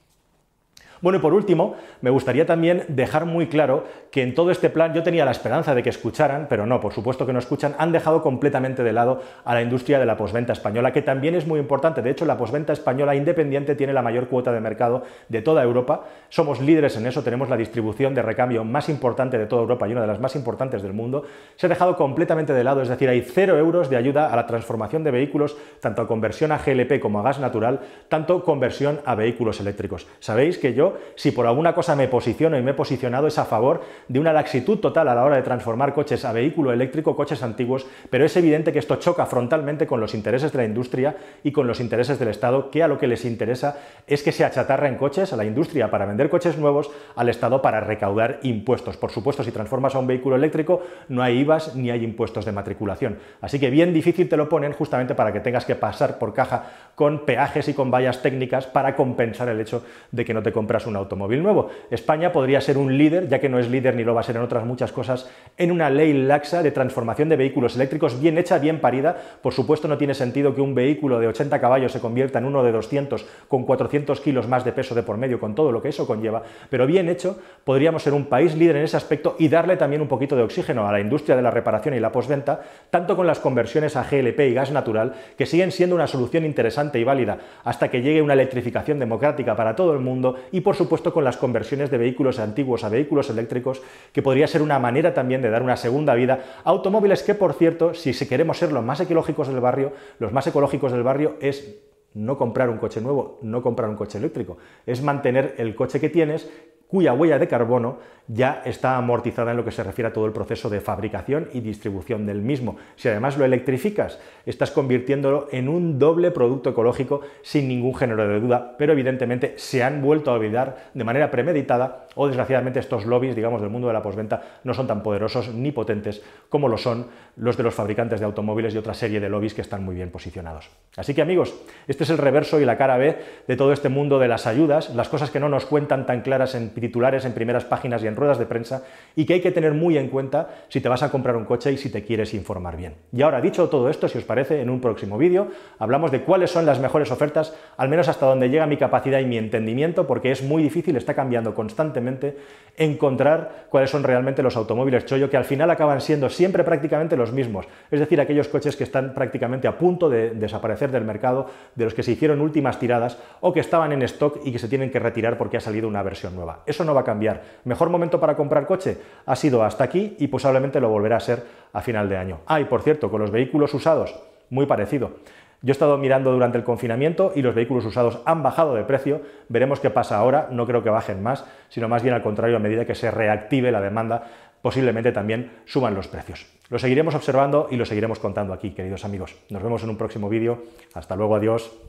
Bueno, 1.02 1.20
y 1.20 1.22
por 1.22 1.34
último, 1.34 1.76
me 2.02 2.10
gustaría 2.10 2.46
también 2.46 2.84
dejar 2.88 3.26
muy 3.26 3.48
claro 3.48 3.86
que 4.12 4.24
en 4.24 4.34
todo 4.34 4.52
este 4.52 4.70
plan 4.70 4.94
yo 4.94 5.04
tenía 5.04 5.26
la 5.26 5.32
esperanza 5.32 5.76
de 5.76 5.84
que 5.84 5.90
escucharan, 5.90 6.48
pero 6.50 6.66
no, 6.66 6.80
por 6.80 6.94
supuesto 6.94 7.26
que 7.26 7.34
no 7.34 7.40
escuchan, 7.40 7.76
han 7.78 7.92
dejado 7.92 8.22
completamente 8.22 8.84
de 8.84 8.94
lado 8.94 9.22
a 9.46 9.54
la 9.54 9.62
industria 9.62 10.00
de 10.00 10.06
la 10.06 10.18
posventa 10.18 10.54
española, 10.54 10.92
que 10.92 11.02
también 11.02 11.36
es 11.36 11.46
muy 11.46 11.60
importante. 11.60 12.02
De 12.02 12.10
hecho, 12.10 12.26
la 12.26 12.38
posventa 12.38 12.74
española 12.74 13.16
independiente 13.16 13.76
tiene 13.76 13.94
la 13.94 14.02
mayor 14.02 14.28
cuota 14.28 14.52
de 14.52 14.60
mercado 14.60 15.04
de 15.30 15.42
toda 15.42 15.64
Europa. 15.64 16.06
Somos 16.30 16.62
líderes 16.62 16.98
en 16.98 17.06
eso, 17.06 17.24
tenemos 17.24 17.50
la 17.50 17.58
distribución 17.58 18.14
de 18.14 18.22
recambio 18.22 18.64
más 18.64 18.90
importante 18.90 19.38
de 19.38 19.46
toda 19.46 19.62
Europa 19.62 19.88
y 19.88 19.92
una 19.92 20.02
de 20.02 20.08
las 20.08 20.20
más 20.20 20.36
importantes 20.36 20.82
del 20.82 20.94
mundo. 20.94 21.24
Se 21.56 21.68
ha 21.68 21.70
dejado 21.70 21.96
completamente 21.96 22.54
de 22.54 22.64
lado, 22.64 22.82
es 22.82 22.90
decir, 22.90 23.10
hay 23.10 23.22
cero 23.22 23.58
euros 23.58 23.90
de 23.90 23.98
ayuda 23.98 24.32
a 24.32 24.36
la 24.36 24.48
transformación 24.48 25.04
de 25.04 25.12
vehículos, 25.12 25.58
tanto 25.80 26.02
a 26.02 26.08
conversión 26.08 26.52
a 26.52 26.58
GLP 26.58 27.00
como 27.00 27.20
a 27.20 27.24
gas 27.24 27.40
natural, 27.40 27.80
tanto 28.10 28.44
conversión 28.44 29.00
a 29.06 29.16
vehículos 29.16 29.60
eléctricos. 29.60 30.08
Sabéis 30.20 30.58
que 30.58 30.74
yo 30.74 30.87
si 31.16 31.32
por 31.32 31.48
alguna 31.48 31.74
cosa 31.74 31.96
me 31.96 32.08
posiciono 32.08 32.58
y 32.58 32.62
me 32.62 32.72
he 32.72 32.74
posicionado, 32.74 33.28
es 33.28 33.38
a 33.38 33.46
favor 33.46 33.82
de 34.08 34.20
una 34.20 34.34
laxitud 34.34 34.80
total 34.80 35.08
a 35.08 35.16
la 35.16 35.24
hora 35.24 35.36
de 35.36 35.42
transformar 35.42 35.94
coches 35.94 36.26
a 36.26 36.34
vehículo 36.34 36.72
eléctrico, 36.72 37.16
coches 37.16 37.44
antiguos, 37.44 37.86
pero 38.10 38.26
es 38.26 38.36
evidente 38.38 38.74
que 38.74 38.80
esto 38.80 38.96
choca 38.98 39.26
frontalmente 39.26 39.88
con 39.88 40.00
los 40.00 40.14
intereses 40.14 40.52
de 40.52 40.58
la 40.58 40.66
industria 40.66 41.16
y 41.44 41.52
con 41.52 41.68
los 41.68 41.80
intereses 41.80 42.20
del 42.20 42.30
Estado, 42.30 42.70
que 42.72 42.84
a 42.84 42.88
lo 42.88 42.98
que 42.98 43.08
les 43.08 43.26
interesa 43.26 43.78
es 44.08 44.24
que 44.24 44.32
se 44.32 44.46
achatarren 44.46 44.96
coches 44.96 45.34
a 45.34 45.38
la 45.38 45.46
industria 45.46 45.90
para 45.90 46.06
vender 46.06 46.30
coches 46.30 46.58
nuevos, 46.58 46.90
al 47.16 47.30
Estado 47.30 47.62
para 47.62 47.80
recaudar 47.80 48.40
impuestos. 48.44 48.98
Por 48.98 49.12
supuesto, 49.12 49.44
si 49.44 49.52
transformas 49.52 49.96
a 49.96 50.00
un 50.00 50.08
vehículo 50.08 50.36
eléctrico, 50.36 50.82
no 51.10 51.22
hay 51.24 51.40
IVAs 51.40 51.76
ni 51.76 51.90
hay 51.90 52.04
impuestos 52.04 52.46
de 52.46 52.52
matriculación. 52.52 53.18
Así 53.42 53.60
que 53.60 53.70
bien 53.70 53.94
difícil 53.94 54.30
te 54.30 54.38
lo 54.38 54.50
ponen 54.50 54.74
justamente 54.74 55.16
para 55.16 55.32
que 55.34 55.40
tengas 55.40 55.66
que 55.66 55.76
pasar 55.76 56.20
por 56.20 56.34
caja 56.34 56.66
con 56.96 57.26
peajes 57.26 57.68
y 57.68 57.74
con 57.74 57.92
vallas 57.92 58.22
técnicas 58.22 58.66
para 58.68 58.96
compensar 58.96 59.50
el 59.50 59.60
hecho 59.60 59.84
de 60.12 60.26
que 60.26 60.34
no 60.34 60.44
te 60.44 60.52
compras 60.52 60.77
un 60.86 60.96
automóvil 60.96 61.42
nuevo. 61.42 61.70
España 61.90 62.32
podría 62.32 62.62
ser 62.62 62.78
un 62.78 62.98
líder, 62.98 63.28
ya 63.28 63.40
que 63.40 63.50
no 63.50 63.58
es 63.60 63.70
líder 63.70 63.96
ni 63.96 64.04
lo 64.04 64.14
va 64.14 64.22
a 64.22 64.24
ser 64.24 64.36
en 64.36 64.44
otras 64.44 64.66
muchas 64.66 64.92
cosas, 64.92 65.30
en 65.58 65.72
una 65.72 65.90
ley 65.90 66.14
laxa 66.14 66.62
de 66.62 66.72
transformación 66.72 67.30
de 67.30 67.38
vehículos 67.38 67.76
eléctricos 67.76 68.20
bien 68.22 68.38
hecha, 68.38 68.60
bien 68.60 68.80
parida. 68.80 69.16
Por 69.42 69.54
supuesto 69.54 69.88
no 69.88 69.98
tiene 69.98 70.14
sentido 70.14 70.54
que 70.54 70.62
un 70.62 70.76
vehículo 70.76 71.20
de 71.20 71.28
80 71.28 71.60
caballos 71.60 71.92
se 71.92 72.00
convierta 72.00 72.40
en 72.40 72.46
uno 72.46 72.64
de 72.64 72.72
200 72.72 73.26
con 73.48 73.64
400 73.64 74.20
kilos 74.22 74.48
más 74.48 74.64
de 74.66 74.72
peso 74.72 74.94
de 74.94 75.04
por 75.04 75.18
medio, 75.18 75.40
con 75.40 75.56
todo 75.56 75.72
lo 75.72 75.82
que 75.82 75.90
eso 75.90 76.06
conlleva, 76.06 76.44
pero 76.70 76.86
bien 76.86 77.10
hecho, 77.10 77.40
podríamos 77.64 78.04
ser 78.04 78.14
un 78.14 78.26
país 78.26 78.56
líder 78.56 78.78
en 78.78 78.84
ese 78.84 78.98
aspecto 78.98 79.36
y 79.40 79.48
darle 79.48 79.78
también 79.78 80.02
un 80.02 80.08
poquito 80.08 80.36
de 80.36 80.44
oxígeno 80.44 80.88
a 80.88 80.92
la 80.92 81.00
industria 81.00 81.36
de 81.36 81.42
la 81.42 81.52
reparación 81.52 81.96
y 81.96 82.00
la 82.00 82.12
posventa, 82.12 82.62
tanto 82.90 83.16
con 83.16 83.28
las 83.28 83.40
conversiones 83.40 83.96
a 83.96 84.04
GLP 84.04 84.40
y 84.42 84.54
gas 84.54 84.72
natural, 84.72 85.14
que 85.38 85.46
siguen 85.46 85.72
siendo 85.72 85.96
una 85.96 86.08
solución 86.08 86.46
interesante 86.46 87.00
y 87.00 87.04
válida 87.04 87.38
hasta 87.64 87.90
que 87.90 88.02
llegue 88.02 88.22
una 88.22 88.34
electrificación 88.34 89.00
democrática 89.00 89.56
para 89.56 89.76
todo 89.76 89.94
el 89.94 90.00
mundo 90.00 90.36
y 90.52 90.62
por 90.68 90.76
supuesto 90.76 91.14
con 91.14 91.24
las 91.24 91.38
conversiones 91.38 91.90
de 91.90 91.98
vehículos 91.98 92.40
antiguos 92.40 92.84
a 92.84 92.90
vehículos 92.90 93.30
eléctricos, 93.30 93.82
que 94.12 94.22
podría 94.22 94.48
ser 94.48 94.62
una 94.62 94.80
manera 94.80 95.14
también 95.14 95.42
de 95.42 95.50
dar 95.50 95.64
una 95.64 95.78
segunda 95.78 96.14
vida. 96.14 96.44
A 96.66 96.72
automóviles 96.72 97.24
que, 97.24 97.36
por 97.36 97.54
cierto, 97.54 97.94
si 97.94 98.14
queremos 98.28 98.58
ser 98.58 98.74
los 98.74 98.84
más 98.84 99.00
ecológicos 99.00 99.48
del 99.48 99.62
barrio, 99.62 99.94
los 100.20 100.34
más 100.34 100.46
ecológicos 100.46 100.92
del 100.92 101.04
barrio 101.04 101.38
es 101.40 101.80
no 102.14 102.38
comprar 102.38 102.70
un 102.70 102.80
coche 102.80 103.00
nuevo, 103.00 103.40
no 103.44 103.62
comprar 103.62 103.90
un 103.90 103.96
coche 103.96 104.18
eléctrico, 104.18 104.58
es 104.86 105.02
mantener 105.02 105.56
el 105.58 105.74
coche 105.74 106.02
que 106.02 106.10
tienes 106.10 106.52
cuya 106.88 107.14
huella 107.14 107.40
de 107.40 107.48
carbono 107.48 107.98
ya 108.28 108.62
está 108.66 108.98
amortizada 108.98 109.52
en 109.52 109.58
lo 109.58 109.64
que 109.64 109.72
se 109.72 109.84
refiere 109.84 110.10
a 110.10 110.14
todo 110.14 110.26
el 110.26 110.34
proceso 110.34 110.70
de 110.70 110.82
fabricación 110.82 111.48
y 111.54 111.62
distribución 111.62 112.26
del 112.26 112.42
mismo. 112.42 112.76
Si 112.96 113.08
además 113.08 113.38
lo 113.38 113.46
electrificas, 113.46 114.20
estás 114.46 114.72
convirtiéndolo 114.72 115.48
en 115.52 115.70
un 115.70 115.98
doble 115.98 116.32
producto 116.32 116.72
ecológico 116.72 117.22
sin 117.42 117.68
ningún 117.68 117.96
género 117.96 118.28
de 118.28 118.40
duda, 118.40 118.76
pero 118.78 118.94
evidentemente 118.94 119.54
se 119.58 119.84
han 119.84 120.02
vuelto 120.02 120.32
a 120.32 120.34
olvidar 120.34 120.90
de 120.94 121.04
manera 121.04 121.32
premeditada 121.32 122.08
o 122.16 122.28
desgraciadamente 122.28 122.80
estos 122.80 123.06
lobbies, 123.06 123.36
digamos, 123.36 123.62
del 123.62 123.70
mundo 123.70 123.88
de 123.88 123.94
la 123.94 124.02
posventa 124.02 124.60
no 124.64 124.74
son 124.74 124.88
tan 124.88 125.04
poderosos 125.04 125.54
ni 125.54 125.72
potentes 125.72 126.22
como 126.50 126.68
lo 126.68 126.78
son 126.78 127.08
los 127.38 127.56
de 127.56 127.64
los 127.64 127.76
fabricantes 127.76 128.20
de 128.20 128.26
automóviles 128.26 128.74
y 128.74 128.78
otra 128.78 128.94
serie 128.94 129.20
de 129.20 129.30
lobbies 129.30 129.54
que 129.54 129.62
están 129.62 129.86
muy 129.86 129.96
bien 129.96 130.10
posicionados. 130.10 130.70
Así 130.96 131.14
que 131.14 131.22
amigos, 131.22 131.56
este 131.88 132.04
es 132.04 132.10
el 132.10 132.18
reverso 132.18 132.60
y 132.60 132.66
la 132.66 132.78
cara 132.78 132.98
B 132.98 133.18
de 133.48 133.56
todo 133.56 133.72
este 133.72 133.90
mundo 133.90 134.20
de 134.20 134.28
las 134.28 134.48
ayudas, 134.48 134.94
las 134.96 135.08
cosas 135.08 135.30
que 135.30 135.40
no 135.40 135.48
nos 135.48 135.66
cuentan 135.66 136.06
tan 136.06 136.22
claras 136.22 136.56
en 136.56 136.70
titulares, 136.82 137.26
en 137.26 137.34
primeras 137.34 137.66
páginas 137.66 138.04
y 138.04 138.08
en 138.08 138.16
ruedas 138.16 138.40
de 138.40 138.46
prensa 138.46 138.84
y 139.16 139.26
que 139.26 139.36
hay 139.36 139.42
que 139.42 139.52
tener 139.52 139.74
muy 139.74 139.98
en 139.98 140.10
cuenta 140.10 140.50
si 140.70 140.82
te 140.82 140.90
vas 140.90 141.04
a 141.04 141.12
comprar 141.12 141.36
un 141.36 141.46
coche 141.46 141.72
y 141.72 141.78
si 141.78 141.90
te 141.90 142.04
quieres 142.04 142.34
informar 142.34 142.78
bien. 142.78 142.96
Y 143.12 143.22
ahora, 143.22 143.42
dicho 143.42 143.70
todo 143.70 143.90
esto, 143.90 144.08
si 144.08 144.18
os 144.18 144.24
parece, 144.24 144.62
en 144.62 144.70
un 144.70 144.82
próximo 144.82 145.18
vídeo 145.18 145.48
hablamos 145.80 146.12
de 146.12 146.22
cuáles 146.22 146.52
son 146.52 146.66
las 146.66 146.80
mejores 146.80 147.12
ofertas, 147.12 147.56
al 147.78 147.90
menos 147.90 148.08
hasta 148.08 148.26
donde 148.26 148.50
llega 148.50 148.66
mi 148.68 148.78
capacidad 148.78 149.20
y 149.20 149.26
mi 149.26 149.38
entendimiento, 149.38 150.08
porque 150.08 150.32
es 150.32 150.44
muy 150.44 150.64
difícil, 150.64 150.96
está 150.96 151.14
cambiando 151.14 151.54
constantemente, 151.54 152.38
encontrar 152.78 153.68
cuáles 153.70 153.90
son 153.90 154.04
realmente 154.04 154.44
los 154.44 154.56
automóviles 154.56 155.06
chollo, 155.06 155.30
que 155.30 155.38
al 155.38 155.46
final 155.46 155.70
acaban 155.72 156.02
siendo 156.02 156.30
siempre 156.30 156.64
prácticamente 156.64 157.18
los 157.18 157.32
mismos, 157.32 157.68
es 157.90 158.00
decir, 158.00 158.22
aquellos 158.22 158.48
coches 158.48 158.76
que 158.76 158.84
están 158.84 159.14
prácticamente 159.14 159.68
a 159.68 159.78
punto 159.78 160.10
de 160.10 160.32
desaparecer 160.32 160.92
del 160.92 161.04
mercado, 161.04 161.50
de 161.76 161.86
los 161.86 161.94
que 161.94 162.04
se 162.04 162.12
hicieron 162.12 162.42
últimas 162.42 162.80
tiradas 162.80 163.18
o 163.42 163.54
que 163.54 163.60
estaban 163.60 163.92
en 163.92 164.02
stock 164.04 164.40
y 164.46 164.52
que 164.52 164.60
se 164.60 164.68
tienen 164.68 164.92
que 164.92 165.00
retirar 165.00 165.38
porque 165.38 165.58
ha 165.58 165.62
salido 165.62 165.88
una 165.88 166.04
versión 166.04 166.36
nueva. 166.36 166.64
Eso 166.68 166.84
no 166.84 166.94
va 166.94 167.02
a 167.02 167.06
cambiar. 167.06 167.42
Mejor 167.64 167.90
momento 167.90 168.20
para 168.20 168.36
comprar 168.36 168.68
coche 168.68 168.98
ha 169.26 169.36
sido 169.36 169.64
hasta 169.64 169.84
aquí 169.84 170.16
y 170.20 170.28
posiblemente 170.28 170.80
lo 170.80 170.90
volverá 170.90 171.18
a 171.18 171.22
ser 171.22 171.44
a 171.74 171.82
final 171.82 172.10
de 172.10 172.18
año. 172.18 172.40
Ah, 172.46 172.60
y 172.60 172.66
por 172.66 172.84
cierto, 172.84 173.10
con 173.10 173.22
los 173.22 173.32
vehículos 173.32 173.74
usados, 173.74 174.16
muy 174.50 174.66
parecido. 174.66 175.14
Yo 175.62 175.72
he 175.72 175.74
estado 175.74 175.98
mirando 175.98 176.32
durante 176.32 176.58
el 176.58 176.64
confinamiento 176.64 177.32
y 177.34 177.42
los 177.42 177.56
vehículos 177.56 177.86
usados 177.86 178.22
han 178.26 178.44
bajado 178.44 178.76
de 178.76 178.84
precio. 178.84 179.22
Veremos 179.50 179.80
qué 179.80 179.90
pasa 179.90 180.18
ahora. 180.18 180.50
No 180.52 180.68
creo 180.68 180.84
que 180.84 180.92
bajen 180.92 181.24
más, 181.24 181.46
sino 181.70 181.90
más 181.90 182.04
bien 182.04 182.14
al 182.14 182.22
contrario, 182.22 182.58
a 182.58 182.60
medida 182.60 182.86
que 182.86 182.94
se 182.94 183.10
reactive 183.10 183.72
la 183.72 183.82
demanda, 183.82 184.24
posiblemente 184.62 185.12
también 185.12 185.52
suban 185.66 185.96
los 185.96 186.08
precios. 186.08 186.46
Lo 186.70 186.78
seguiremos 186.78 187.16
observando 187.16 187.70
y 187.72 187.78
lo 187.78 187.86
seguiremos 187.86 188.20
contando 188.20 188.54
aquí, 188.54 188.72
queridos 188.72 189.04
amigos. 189.06 189.36
Nos 189.50 189.64
vemos 189.64 189.84
en 189.84 189.90
un 189.90 189.98
próximo 189.98 190.30
vídeo. 190.30 190.64
Hasta 190.94 191.16
luego, 191.16 191.36
adiós. 191.36 191.87